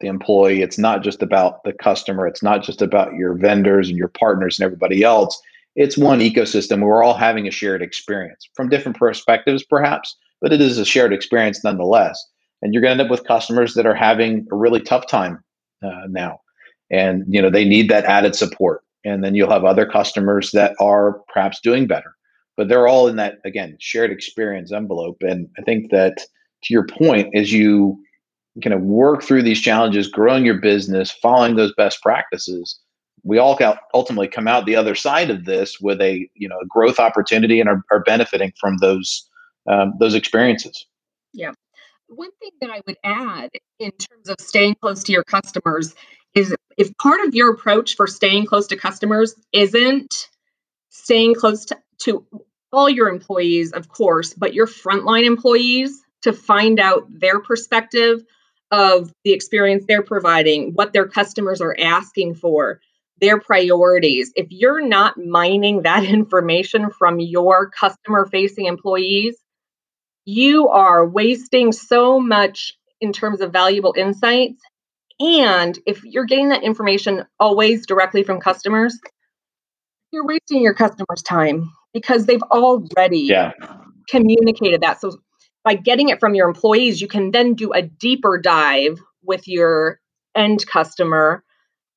the 0.00 0.06
employee, 0.06 0.62
it's 0.62 0.78
not 0.78 1.02
just 1.02 1.22
about 1.22 1.62
the 1.64 1.72
customer, 1.74 2.26
it's 2.26 2.42
not 2.42 2.62
just 2.62 2.80
about 2.80 3.14
your 3.14 3.34
vendors 3.34 3.88
and 3.88 3.98
your 3.98 4.08
partners 4.08 4.58
and 4.58 4.64
everybody 4.64 5.02
else. 5.02 5.40
It's 5.76 5.96
one 5.98 6.20
ecosystem 6.20 6.78
where 6.80 6.88
we're 6.88 7.02
all 7.04 7.14
having 7.14 7.46
a 7.46 7.50
shared 7.50 7.82
experience 7.82 8.48
from 8.54 8.68
different 8.68 8.98
perspectives, 8.98 9.64
perhaps, 9.64 10.16
but 10.40 10.52
it 10.52 10.60
is 10.60 10.78
a 10.78 10.84
shared 10.84 11.12
experience 11.12 11.62
nonetheless. 11.64 12.22
And 12.62 12.74
you're 12.74 12.82
going 12.82 12.96
to 12.96 13.02
end 13.02 13.10
up 13.10 13.10
with 13.10 13.26
customers 13.26 13.74
that 13.74 13.86
are 13.86 13.94
having 13.94 14.46
a 14.52 14.56
really 14.56 14.80
tough 14.80 15.06
time 15.06 15.42
uh, 15.82 16.06
now. 16.08 16.40
and 16.90 17.24
you 17.28 17.40
know 17.40 17.50
they 17.50 17.64
need 17.64 17.88
that 17.88 18.04
added 18.04 18.34
support 18.34 18.82
and 19.04 19.24
then 19.24 19.34
you'll 19.34 19.50
have 19.50 19.64
other 19.64 19.86
customers 19.86 20.50
that 20.52 20.74
are 20.80 21.20
perhaps 21.32 21.60
doing 21.60 21.86
better 21.86 22.14
but 22.56 22.68
they're 22.68 22.88
all 22.88 23.08
in 23.08 23.16
that 23.16 23.38
again 23.44 23.76
shared 23.80 24.10
experience 24.10 24.72
envelope 24.72 25.16
and 25.22 25.48
i 25.58 25.62
think 25.62 25.90
that 25.90 26.18
to 26.62 26.74
your 26.74 26.86
point 26.86 27.34
as 27.34 27.52
you 27.52 27.96
kind 28.62 28.74
of 28.74 28.82
work 28.82 29.22
through 29.22 29.42
these 29.42 29.60
challenges 29.60 30.08
growing 30.08 30.44
your 30.44 30.60
business 30.60 31.10
following 31.10 31.56
those 31.56 31.72
best 31.76 32.02
practices 32.02 32.78
we 33.22 33.38
all 33.38 33.56
got 33.56 33.78
ultimately 33.94 34.28
come 34.28 34.48
out 34.48 34.66
the 34.66 34.76
other 34.76 34.94
side 34.94 35.30
of 35.30 35.44
this 35.44 35.80
with 35.80 36.00
a 36.00 36.28
you 36.34 36.48
know 36.48 36.58
a 36.62 36.66
growth 36.66 36.98
opportunity 36.98 37.60
and 37.60 37.68
are, 37.68 37.82
are 37.90 38.02
benefiting 38.02 38.52
from 38.58 38.78
those 38.78 39.28
um, 39.70 39.94
those 39.98 40.14
experiences. 40.14 40.86
Yeah. 41.32 41.52
One 42.08 42.30
thing 42.40 42.50
that 42.60 42.70
i 42.70 42.80
would 42.86 42.96
add 43.04 43.50
in 43.78 43.92
terms 43.92 44.28
of 44.28 44.36
staying 44.40 44.76
close 44.80 45.04
to 45.04 45.12
your 45.12 45.24
customers 45.24 45.94
is 46.34 46.54
if 46.76 46.96
part 46.98 47.20
of 47.26 47.34
your 47.34 47.52
approach 47.52 47.96
for 47.96 48.06
staying 48.06 48.46
close 48.46 48.66
to 48.68 48.76
customers 48.76 49.34
isn't 49.52 50.28
staying 50.88 51.34
close 51.34 51.64
to, 51.66 51.76
to 51.98 52.24
all 52.72 52.88
your 52.88 53.08
employees, 53.08 53.72
of 53.72 53.88
course, 53.88 54.34
but 54.34 54.54
your 54.54 54.66
frontline 54.66 55.24
employees 55.24 56.02
to 56.22 56.32
find 56.32 56.78
out 56.78 57.06
their 57.08 57.40
perspective 57.40 58.22
of 58.70 59.12
the 59.24 59.32
experience 59.32 59.84
they're 59.86 60.02
providing, 60.02 60.72
what 60.74 60.92
their 60.92 61.08
customers 61.08 61.60
are 61.60 61.76
asking 61.78 62.34
for, 62.34 62.80
their 63.20 63.40
priorities. 63.40 64.32
If 64.36 64.48
you're 64.50 64.86
not 64.86 65.18
mining 65.18 65.82
that 65.82 66.04
information 66.18 66.90
from 66.90 67.20
your 67.20 67.70
customer 67.70 68.26
facing 68.26 68.66
employees, 68.66 69.36
you 70.24 70.68
are 70.68 71.08
wasting 71.08 71.72
so 71.72 72.20
much 72.20 72.74
in 73.00 73.12
terms 73.12 73.40
of 73.40 73.52
valuable 73.52 73.94
insights 73.96 74.62
and 75.20 75.78
if 75.84 76.02
you're 76.02 76.24
getting 76.24 76.48
that 76.48 76.64
information 76.64 77.26
always 77.38 77.86
directly 77.86 78.22
from 78.22 78.40
customers, 78.40 78.98
you're 80.12 80.26
wasting 80.26 80.62
your 80.62 80.72
customers' 80.72 81.22
time 81.22 81.70
because 81.92 82.24
they've 82.24 82.42
already 82.42 83.20
yeah. 83.20 83.52
communicated 84.08 84.80
that. 84.80 85.00
So 85.00 85.20
by 85.62 85.74
getting 85.74 86.08
it 86.08 86.20
from 86.20 86.34
your 86.34 86.48
employees, 86.48 87.02
you 87.02 87.06
can 87.06 87.32
then 87.32 87.52
do 87.52 87.72
a 87.72 87.82
deeper 87.82 88.38
dive 88.38 88.98
with 89.22 89.46
your 89.46 90.00
end 90.34 90.66
customer 90.66 91.44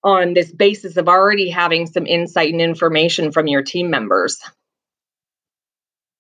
on 0.04 0.34
this 0.34 0.52
basis 0.52 0.98
of 0.98 1.08
already 1.08 1.50
having 1.50 1.88
some 1.88 2.06
insight 2.06 2.52
and 2.52 2.62
information 2.62 3.32
from 3.32 3.48
your 3.48 3.62
team 3.62 3.90
members. 3.90 4.42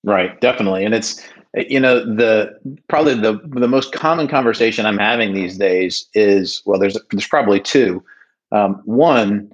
Right, 0.03 0.39
definitely. 0.41 0.85
And 0.85 0.93
it's 0.93 1.21
you 1.55 1.79
know 1.79 1.99
the 1.99 2.57
probably 2.89 3.13
the 3.15 3.39
the 3.43 3.67
most 3.67 3.93
common 3.93 4.27
conversation 4.27 4.85
i'm 4.85 4.97
having 4.97 5.33
these 5.33 5.57
days 5.57 6.07
is 6.13 6.61
well 6.65 6.79
there's 6.79 6.97
there's 7.11 7.27
probably 7.27 7.59
two 7.59 8.03
um, 8.51 8.81
one 8.85 9.51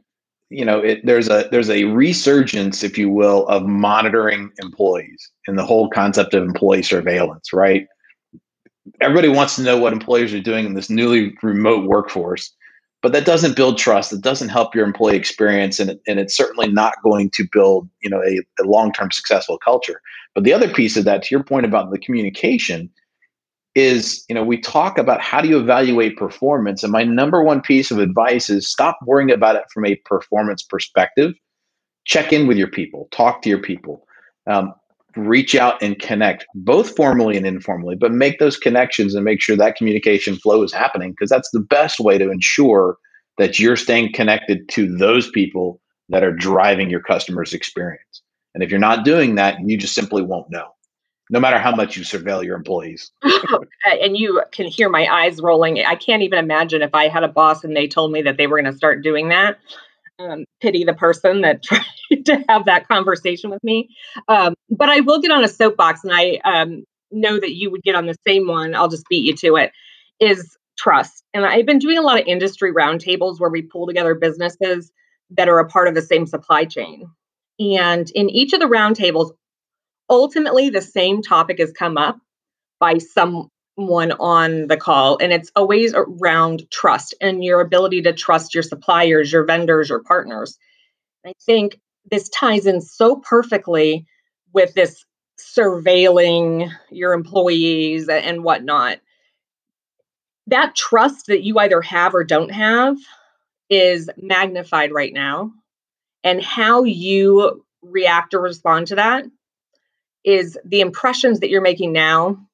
you 0.49 0.63
know 0.63 0.79
it, 0.79 1.05
there's 1.05 1.27
a 1.27 1.47
there's 1.51 1.69
a 1.69 1.83
resurgence 1.85 2.83
if 2.83 2.97
you 2.97 3.09
will 3.09 3.47
of 3.47 3.63
monitoring 3.65 4.49
employees 4.61 5.29
and 5.47 5.57
the 5.57 5.65
whole 5.65 5.89
concept 5.89 6.33
of 6.33 6.43
employee 6.43 6.83
surveillance 6.83 7.51
right 7.51 7.87
everybody 9.01 9.27
wants 9.27 9.55
to 9.55 9.61
know 9.61 9.77
what 9.77 9.93
employers 9.93 10.33
are 10.33 10.41
doing 10.41 10.65
in 10.65 10.73
this 10.73 10.89
newly 10.89 11.35
remote 11.43 11.85
workforce 11.85 12.53
but 13.01 13.13
that 13.13 13.25
doesn't 13.25 13.55
build 13.55 13.77
trust. 13.77 14.11
It 14.11 14.21
doesn't 14.21 14.49
help 14.49 14.75
your 14.75 14.85
employee 14.85 15.15
experience 15.15 15.79
and, 15.79 15.91
it, 15.91 16.01
and 16.07 16.19
it's 16.19 16.35
certainly 16.35 16.67
not 16.67 16.95
going 17.03 17.29
to 17.31 17.45
build 17.51 17.89
you 18.01 18.09
know 18.09 18.21
a, 18.23 18.39
a 18.61 18.65
long-term 18.65 19.11
successful 19.11 19.57
culture. 19.57 20.01
But 20.35 20.43
the 20.43 20.53
other 20.53 20.71
piece 20.71 20.97
of 20.97 21.05
that 21.05 21.23
to 21.23 21.27
your 21.31 21.43
point 21.43 21.65
about 21.65 21.91
the 21.91 21.99
communication 21.99 22.89
is 23.75 24.25
you 24.27 24.35
know 24.35 24.43
we 24.43 24.59
talk 24.59 24.97
about 24.97 25.21
how 25.21 25.41
do 25.41 25.47
you 25.47 25.59
evaluate 25.59 26.17
performance 26.17 26.83
and 26.83 26.91
my 26.91 27.03
number 27.03 27.43
one 27.43 27.61
piece 27.61 27.91
of 27.91 27.99
advice 27.99 28.49
is 28.49 28.67
stop 28.67 28.97
worrying 29.05 29.31
about 29.31 29.55
it 29.55 29.63
from 29.73 29.85
a 29.85 29.95
performance 30.05 30.63
perspective. 30.63 31.33
Check 32.05 32.33
in 32.33 32.47
with 32.47 32.57
your 32.57 32.67
people. 32.67 33.07
Talk 33.11 33.41
to 33.43 33.49
your 33.49 33.61
people. 33.61 34.05
Um, 34.47 34.73
reach 35.15 35.55
out 35.55 35.81
and 35.81 35.99
connect 35.99 36.45
both 36.53 36.95
formally 36.95 37.35
and 37.35 37.45
informally 37.45 37.95
but 37.95 38.11
make 38.11 38.39
those 38.39 38.57
connections 38.57 39.15
and 39.15 39.25
make 39.25 39.41
sure 39.41 39.55
that 39.55 39.75
communication 39.75 40.35
flow 40.35 40.61
is 40.61 40.73
happening 40.73 41.11
because 41.11 41.29
that's 41.29 41.49
the 41.51 41.59
best 41.59 41.99
way 41.99 42.17
to 42.17 42.29
ensure 42.29 42.97
that 43.37 43.57
you're 43.57 43.75
staying 43.75 44.11
connected 44.13 44.67
to 44.69 44.95
those 44.97 45.29
people 45.31 45.81
that 46.09 46.23
are 46.23 46.33
driving 46.33 46.89
your 46.89 46.99
customers 46.99 47.53
experience. 47.53 48.21
And 48.53 48.63
if 48.63 48.69
you're 48.69 48.79
not 48.79 49.05
doing 49.05 49.35
that 49.35 49.57
you 49.65 49.77
just 49.77 49.95
simply 49.95 50.21
won't 50.21 50.49
know 50.51 50.67
no 51.31 51.39
matter 51.39 51.59
how 51.59 51.75
much 51.75 51.95
you 51.95 52.03
surveil 52.03 52.43
your 52.43 52.55
employees. 52.55 53.11
And 54.01 54.17
you 54.17 54.43
can 54.51 54.67
hear 54.67 54.89
my 54.89 55.07
eyes 55.07 55.39
rolling. 55.41 55.83
I 55.85 55.95
can't 55.95 56.21
even 56.21 56.37
imagine 56.37 56.81
if 56.81 56.93
i 56.93 57.07
had 57.07 57.23
a 57.23 57.27
boss 57.27 57.63
and 57.63 57.75
they 57.75 57.87
told 57.87 58.11
me 58.11 58.21
that 58.21 58.37
they 58.37 58.45
were 58.45 58.61
going 58.61 58.71
to 58.71 58.77
start 58.77 59.01
doing 59.03 59.29
that 59.29 59.57
um, 60.19 60.45
pity 60.61 60.83
the 60.83 60.93
person 60.93 61.41
that 61.41 61.63
tried 61.63 62.25
to 62.25 62.43
have 62.49 62.65
that 62.65 62.87
conversation 62.87 63.49
with 63.49 63.63
me. 63.63 63.89
Um, 64.27 64.53
but 64.69 64.89
I 64.89 64.99
will 65.01 65.19
get 65.19 65.31
on 65.31 65.43
a 65.43 65.47
soapbox, 65.47 66.03
and 66.03 66.13
I 66.13 66.39
um, 66.43 66.83
know 67.11 67.39
that 67.39 67.53
you 67.53 67.71
would 67.71 67.83
get 67.83 67.95
on 67.95 68.05
the 68.05 68.15
same 68.27 68.47
one. 68.47 68.75
I'll 68.75 68.89
just 68.89 69.05
beat 69.09 69.25
you 69.25 69.35
to 69.49 69.55
it. 69.57 69.71
Is 70.19 70.57
trust, 70.77 71.23
and 71.33 71.45
I've 71.45 71.65
been 71.65 71.79
doing 71.79 71.97
a 71.97 72.01
lot 72.01 72.19
of 72.19 72.27
industry 72.27 72.73
roundtables 72.73 73.39
where 73.39 73.49
we 73.49 73.61
pull 73.61 73.87
together 73.87 74.15
businesses 74.15 74.91
that 75.31 75.49
are 75.49 75.59
a 75.59 75.67
part 75.67 75.87
of 75.87 75.95
the 75.95 76.01
same 76.01 76.25
supply 76.25 76.65
chain. 76.65 77.09
And 77.59 78.09
in 78.11 78.29
each 78.29 78.53
of 78.53 78.59
the 78.59 78.65
roundtables, 78.65 79.31
ultimately 80.09 80.69
the 80.69 80.81
same 80.81 81.21
topic 81.21 81.59
has 81.59 81.71
come 81.71 81.97
up 81.97 82.17
by 82.79 82.97
some 82.97 83.49
one 83.87 84.11
on 84.13 84.67
the 84.67 84.77
call 84.77 85.17
and 85.21 85.31
it's 85.31 85.51
always 85.55 85.93
around 85.95 86.69
trust 86.71 87.15
and 87.21 87.43
your 87.43 87.61
ability 87.61 88.01
to 88.01 88.13
trust 88.13 88.53
your 88.53 88.63
suppliers 88.63 89.31
your 89.31 89.45
vendors 89.45 89.89
your 89.89 90.03
partners. 90.03 90.57
I 91.25 91.33
think 91.45 91.79
this 92.09 92.29
ties 92.29 92.65
in 92.65 92.81
so 92.81 93.17
perfectly 93.17 94.05
with 94.53 94.73
this 94.73 95.05
surveilling 95.39 96.71
your 96.89 97.13
employees 97.13 98.09
and 98.09 98.43
whatnot. 98.43 98.99
That 100.47 100.75
trust 100.75 101.27
that 101.27 101.43
you 101.43 101.59
either 101.59 101.81
have 101.81 102.15
or 102.15 102.23
don't 102.23 102.51
have 102.51 102.97
is 103.69 104.09
magnified 104.17 104.91
right 104.91 105.13
now 105.13 105.51
and 106.23 106.43
how 106.43 106.83
you 106.83 107.63
react 107.81 108.33
or 108.33 108.41
respond 108.41 108.87
to 108.87 108.95
that 108.95 109.25
is 110.23 110.57
the 110.65 110.81
impressions 110.81 111.39
that 111.39 111.49
you're 111.49 111.61
making 111.61 111.93
now 111.93 112.48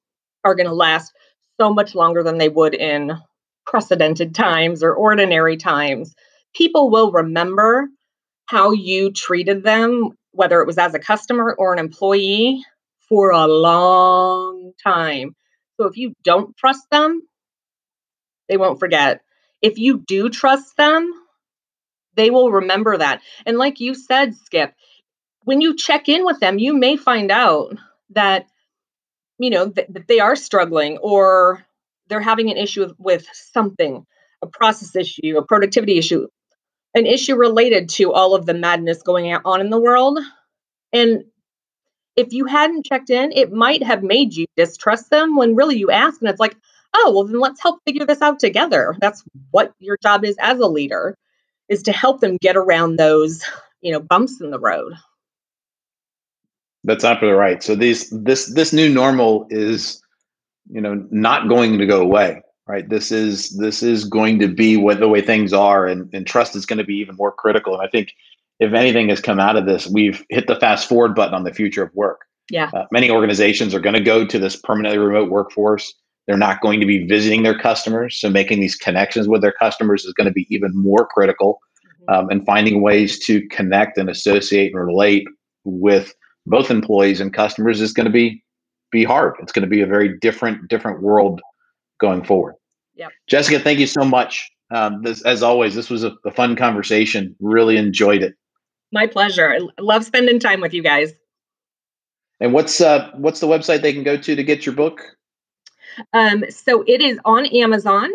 are 0.45 0.55
going 0.55 0.67
to 0.67 0.73
last 0.73 1.11
so 1.59 1.73
much 1.73 1.95
longer 1.95 2.23
than 2.23 2.37
they 2.37 2.49
would 2.49 2.73
in 2.73 3.17
precedented 3.65 4.35
times 4.35 4.83
or 4.83 4.93
ordinary 4.93 5.57
times. 5.57 6.13
People 6.53 6.89
will 6.89 7.11
remember 7.11 7.89
how 8.45 8.71
you 8.71 9.11
treated 9.11 9.63
them, 9.63 10.11
whether 10.31 10.61
it 10.61 10.67
was 10.67 10.77
as 10.77 10.93
a 10.93 10.99
customer 10.99 11.53
or 11.57 11.73
an 11.73 11.79
employee, 11.79 12.63
for 13.09 13.31
a 13.31 13.47
long 13.47 14.71
time. 14.83 15.35
So 15.77 15.87
if 15.87 15.97
you 15.97 16.13
don't 16.23 16.55
trust 16.57 16.83
them, 16.91 17.21
they 18.49 18.57
won't 18.57 18.79
forget. 18.79 19.21
If 19.61 19.77
you 19.77 20.03
do 20.07 20.29
trust 20.29 20.77
them, 20.77 21.11
they 22.15 22.29
will 22.29 22.51
remember 22.51 22.97
that. 22.97 23.21
And 23.45 23.57
like 23.57 23.79
you 23.79 23.93
said, 23.93 24.35
Skip, 24.35 24.73
when 25.43 25.61
you 25.61 25.75
check 25.75 26.09
in 26.09 26.25
with 26.25 26.39
them, 26.39 26.59
you 26.59 26.75
may 26.75 26.97
find 26.97 27.31
out 27.31 27.77
that 28.11 28.47
you 29.37 29.49
know 29.49 29.65
that, 29.65 30.07
they 30.07 30.19
are 30.19 30.35
struggling 30.35 30.97
or 30.97 31.65
they're 32.07 32.21
having 32.21 32.51
an 32.51 32.57
issue 32.57 32.81
with, 32.81 32.95
with 32.99 33.27
something 33.33 34.05
a 34.41 34.47
process 34.47 34.95
issue 34.95 35.37
a 35.37 35.45
productivity 35.45 35.97
issue 35.97 36.27
an 36.93 37.05
issue 37.05 37.35
related 37.35 37.89
to 37.89 38.13
all 38.13 38.35
of 38.35 38.45
the 38.45 38.53
madness 38.53 39.01
going 39.01 39.35
on 39.43 39.59
in 39.59 39.69
the 39.69 39.79
world. 39.79 40.17
And 40.93 41.25
if 42.15 42.31
you 42.31 42.45
hadn't 42.45 42.85
checked 42.85 43.09
in 43.09 43.31
it 43.33 43.51
might 43.51 43.83
have 43.83 44.01
made 44.01 44.33
you 44.33 44.45
distrust 44.55 45.09
them 45.09 45.35
when 45.35 45.55
really 45.55 45.77
you 45.77 45.91
ask 45.91 46.21
and 46.21 46.29
it's 46.29 46.39
like 46.39 46.55
oh 46.93 47.11
well 47.13 47.25
then 47.25 47.39
let's 47.39 47.61
help 47.61 47.81
figure 47.85 48.05
this 48.05 48.21
out 48.21 48.39
together. 48.39 48.95
That's 48.99 49.23
what 49.51 49.73
your 49.79 49.97
job 50.01 50.23
is 50.23 50.37
as 50.39 50.59
a 50.59 50.67
leader 50.67 51.17
is 51.67 51.83
to 51.83 51.91
help 51.91 52.21
them 52.21 52.37
get 52.39 52.55
around 52.55 52.97
those 52.97 53.43
you 53.81 53.91
know 53.91 53.99
bumps 53.99 54.39
in 54.39 54.51
the 54.51 54.59
road 54.59 54.93
that's 56.85 57.03
absolutely 57.03 57.37
right. 57.37 57.61
So 57.61 57.75
these 57.75 58.09
this 58.09 58.53
this 58.53 58.73
new 58.73 58.89
normal 58.89 59.47
is, 59.49 60.01
you 60.69 60.81
know, 60.81 61.05
not 61.11 61.49
going 61.49 61.77
to 61.77 61.85
go 61.85 62.01
away. 62.01 62.41
Right. 62.67 62.89
This 62.89 63.11
is 63.11 63.55
this 63.57 63.83
is 63.83 64.05
going 64.05 64.39
to 64.39 64.47
be 64.47 64.75
what 64.75 64.99
the 64.99 65.07
way 65.07 65.21
things 65.21 65.53
are, 65.53 65.85
and, 65.85 66.11
and 66.13 66.25
trust 66.25 66.55
is 66.55 66.65
going 66.65 66.79
to 66.79 66.83
be 66.83 66.95
even 66.95 67.15
more 67.15 67.31
critical. 67.31 67.73
And 67.73 67.85
I 67.85 67.89
think 67.89 68.13
if 68.59 68.73
anything 68.73 69.09
has 69.09 69.19
come 69.19 69.39
out 69.39 69.55
of 69.55 69.67
this, 69.67 69.85
we've 69.87 70.25
hit 70.29 70.47
the 70.47 70.55
fast 70.55 70.89
forward 70.89 71.13
button 71.13 71.35
on 71.35 71.43
the 71.43 71.53
future 71.53 71.83
of 71.83 71.93
work. 71.93 72.21
Yeah. 72.49 72.71
Uh, 72.73 72.85
many 72.91 73.11
organizations 73.11 73.75
are 73.75 73.79
going 73.79 73.95
to 73.95 74.01
go 74.01 74.25
to 74.25 74.39
this 74.39 74.55
permanently 74.55 74.97
remote 74.97 75.29
workforce. 75.29 75.93
They're 76.25 76.37
not 76.37 76.61
going 76.61 76.79
to 76.79 76.85
be 76.87 77.05
visiting 77.05 77.43
their 77.43 77.57
customers. 77.57 78.19
So 78.19 78.29
making 78.29 78.61
these 78.61 78.75
connections 78.75 79.27
with 79.27 79.41
their 79.41 79.51
customers 79.51 80.05
is 80.05 80.13
going 80.13 80.27
to 80.27 80.33
be 80.33 80.47
even 80.49 80.71
more 80.75 81.05
critical. 81.05 81.59
Mm-hmm. 82.09 82.15
Um, 82.15 82.29
and 82.29 82.45
finding 82.45 82.81
ways 82.81 83.19
to 83.25 83.47
connect 83.49 83.97
and 83.97 84.09
associate 84.09 84.73
and 84.73 84.83
relate 84.83 85.27
with 85.65 86.15
both 86.45 86.71
employees 86.71 87.19
and 87.19 87.33
customers 87.33 87.81
is 87.81 87.93
going 87.93 88.05
to 88.05 88.11
be 88.11 88.43
be 88.91 89.03
hard. 89.03 89.35
It's 89.41 89.51
going 89.51 89.63
to 89.63 89.69
be 89.69 89.81
a 89.81 89.87
very 89.87 90.17
different 90.19 90.67
different 90.69 91.01
world 91.01 91.41
going 91.99 92.23
forward. 92.23 92.55
Yeah. 92.95 93.09
Jessica, 93.27 93.59
thank 93.59 93.79
you 93.79 93.87
so 93.87 94.05
much 94.05 94.49
Um, 94.71 95.01
this, 95.03 95.21
as 95.23 95.43
always, 95.43 95.75
this 95.75 95.89
was 95.89 96.03
a, 96.03 96.15
a 96.25 96.31
fun 96.31 96.55
conversation. 96.55 97.35
Really 97.39 97.77
enjoyed 97.77 98.23
it. 98.23 98.35
My 98.91 99.07
pleasure. 99.07 99.51
I 99.51 99.59
love 99.81 100.03
spending 100.05 100.39
time 100.39 100.61
with 100.61 100.73
you 100.73 100.81
guys. 100.81 101.13
And 102.39 102.53
what's 102.53 102.81
uh, 102.81 103.11
what's 103.15 103.39
the 103.39 103.47
website 103.47 103.81
they 103.81 103.93
can 103.93 104.03
go 104.03 104.17
to 104.17 104.35
to 104.35 104.43
get 104.43 104.65
your 104.65 104.75
book? 104.75 104.99
Um, 106.13 106.43
so 106.49 106.83
it 106.87 107.01
is 107.01 107.19
on 107.25 107.45
Amazon. 107.45 108.09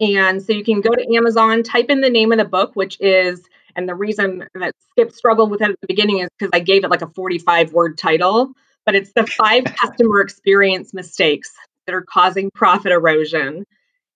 And 0.00 0.42
so 0.42 0.52
you 0.52 0.64
can 0.64 0.80
go 0.80 0.90
to 0.90 1.14
Amazon, 1.14 1.62
type 1.62 1.88
in 1.88 2.00
the 2.00 2.10
name 2.10 2.32
of 2.32 2.38
the 2.38 2.44
book, 2.44 2.74
which 2.74 3.00
is, 3.00 3.42
and 3.76 3.88
the 3.88 3.94
reason 3.94 4.46
that 4.54 4.74
Skip 4.90 5.12
struggled 5.12 5.50
with 5.50 5.60
it 5.62 5.70
at 5.70 5.80
the 5.80 5.86
beginning 5.86 6.18
is 6.20 6.28
because 6.38 6.50
I 6.52 6.60
gave 6.60 6.84
it 6.84 6.90
like 6.90 7.02
a 7.02 7.08
45 7.08 7.72
word 7.72 7.98
title, 7.98 8.52
but 8.84 8.94
it's 8.94 9.12
the 9.12 9.26
five 9.26 9.64
customer 9.80 10.20
experience 10.20 10.92
mistakes 10.94 11.52
that 11.86 11.94
are 11.94 12.02
causing 12.02 12.50
profit 12.54 12.92
erosion. 12.92 13.64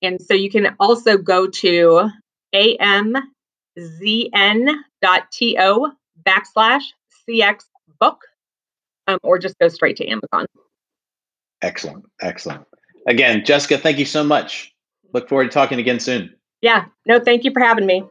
And 0.02 0.20
so 0.20 0.34
you 0.34 0.50
can 0.50 0.76
also 0.78 1.16
go 1.16 1.48
to 1.48 2.10
amzn.to 2.54 3.22
backslash 6.26 6.82
CX 7.28 7.64
book 8.00 8.18
um, 9.06 9.18
or 9.22 9.38
just 9.38 9.58
go 9.58 9.68
straight 9.68 9.96
to 9.96 10.06
Amazon. 10.06 10.46
Excellent. 11.62 12.04
Excellent. 12.20 12.64
Again, 13.06 13.44
Jessica, 13.44 13.78
thank 13.78 13.98
you 13.98 14.04
so 14.04 14.22
much. 14.22 14.74
Look 15.12 15.28
forward 15.28 15.44
to 15.44 15.50
talking 15.50 15.78
again 15.78 16.00
soon. 16.00 16.34
Yeah. 16.60 16.86
No, 17.06 17.20
thank 17.20 17.44
you 17.44 17.52
for 17.52 17.60
having 17.60 17.86
me. 17.86 18.04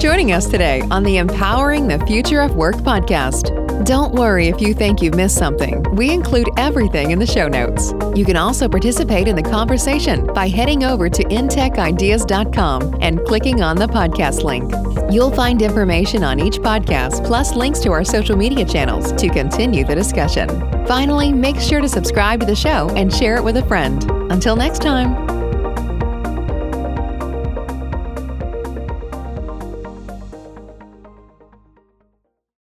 Joining 0.00 0.32
us 0.32 0.46
today 0.46 0.80
on 0.90 1.02
the 1.02 1.18
Empowering 1.18 1.86
the 1.86 1.98
Future 2.06 2.40
of 2.40 2.56
Work 2.56 2.76
podcast. 2.76 3.54
Don't 3.84 4.14
worry 4.14 4.48
if 4.48 4.58
you 4.58 4.72
think 4.72 5.02
you've 5.02 5.14
missed 5.14 5.36
something. 5.36 5.82
We 5.94 6.10
include 6.10 6.48
everything 6.56 7.10
in 7.10 7.18
the 7.18 7.26
show 7.26 7.48
notes. 7.48 7.92
You 8.14 8.24
can 8.24 8.36
also 8.36 8.66
participate 8.66 9.28
in 9.28 9.36
the 9.36 9.42
conversation 9.42 10.26
by 10.32 10.48
heading 10.48 10.84
over 10.84 11.10
to 11.10 11.22
intechideas.com 11.24 12.96
and 13.02 13.22
clicking 13.26 13.60
on 13.60 13.76
the 13.76 13.88
podcast 13.88 14.42
link. 14.42 14.72
You'll 15.12 15.32
find 15.32 15.60
information 15.60 16.24
on 16.24 16.40
each 16.40 16.56
podcast 16.56 17.26
plus 17.26 17.54
links 17.54 17.80
to 17.80 17.92
our 17.92 18.04
social 18.04 18.36
media 18.36 18.64
channels 18.64 19.12
to 19.12 19.28
continue 19.28 19.84
the 19.84 19.94
discussion. 19.94 20.48
Finally, 20.86 21.30
make 21.34 21.60
sure 21.60 21.82
to 21.82 21.88
subscribe 21.88 22.40
to 22.40 22.46
the 22.46 22.56
show 22.56 22.88
and 22.96 23.12
share 23.12 23.36
it 23.36 23.44
with 23.44 23.58
a 23.58 23.66
friend. 23.66 24.10
Until 24.32 24.56
next 24.56 24.80
time. 24.80 25.29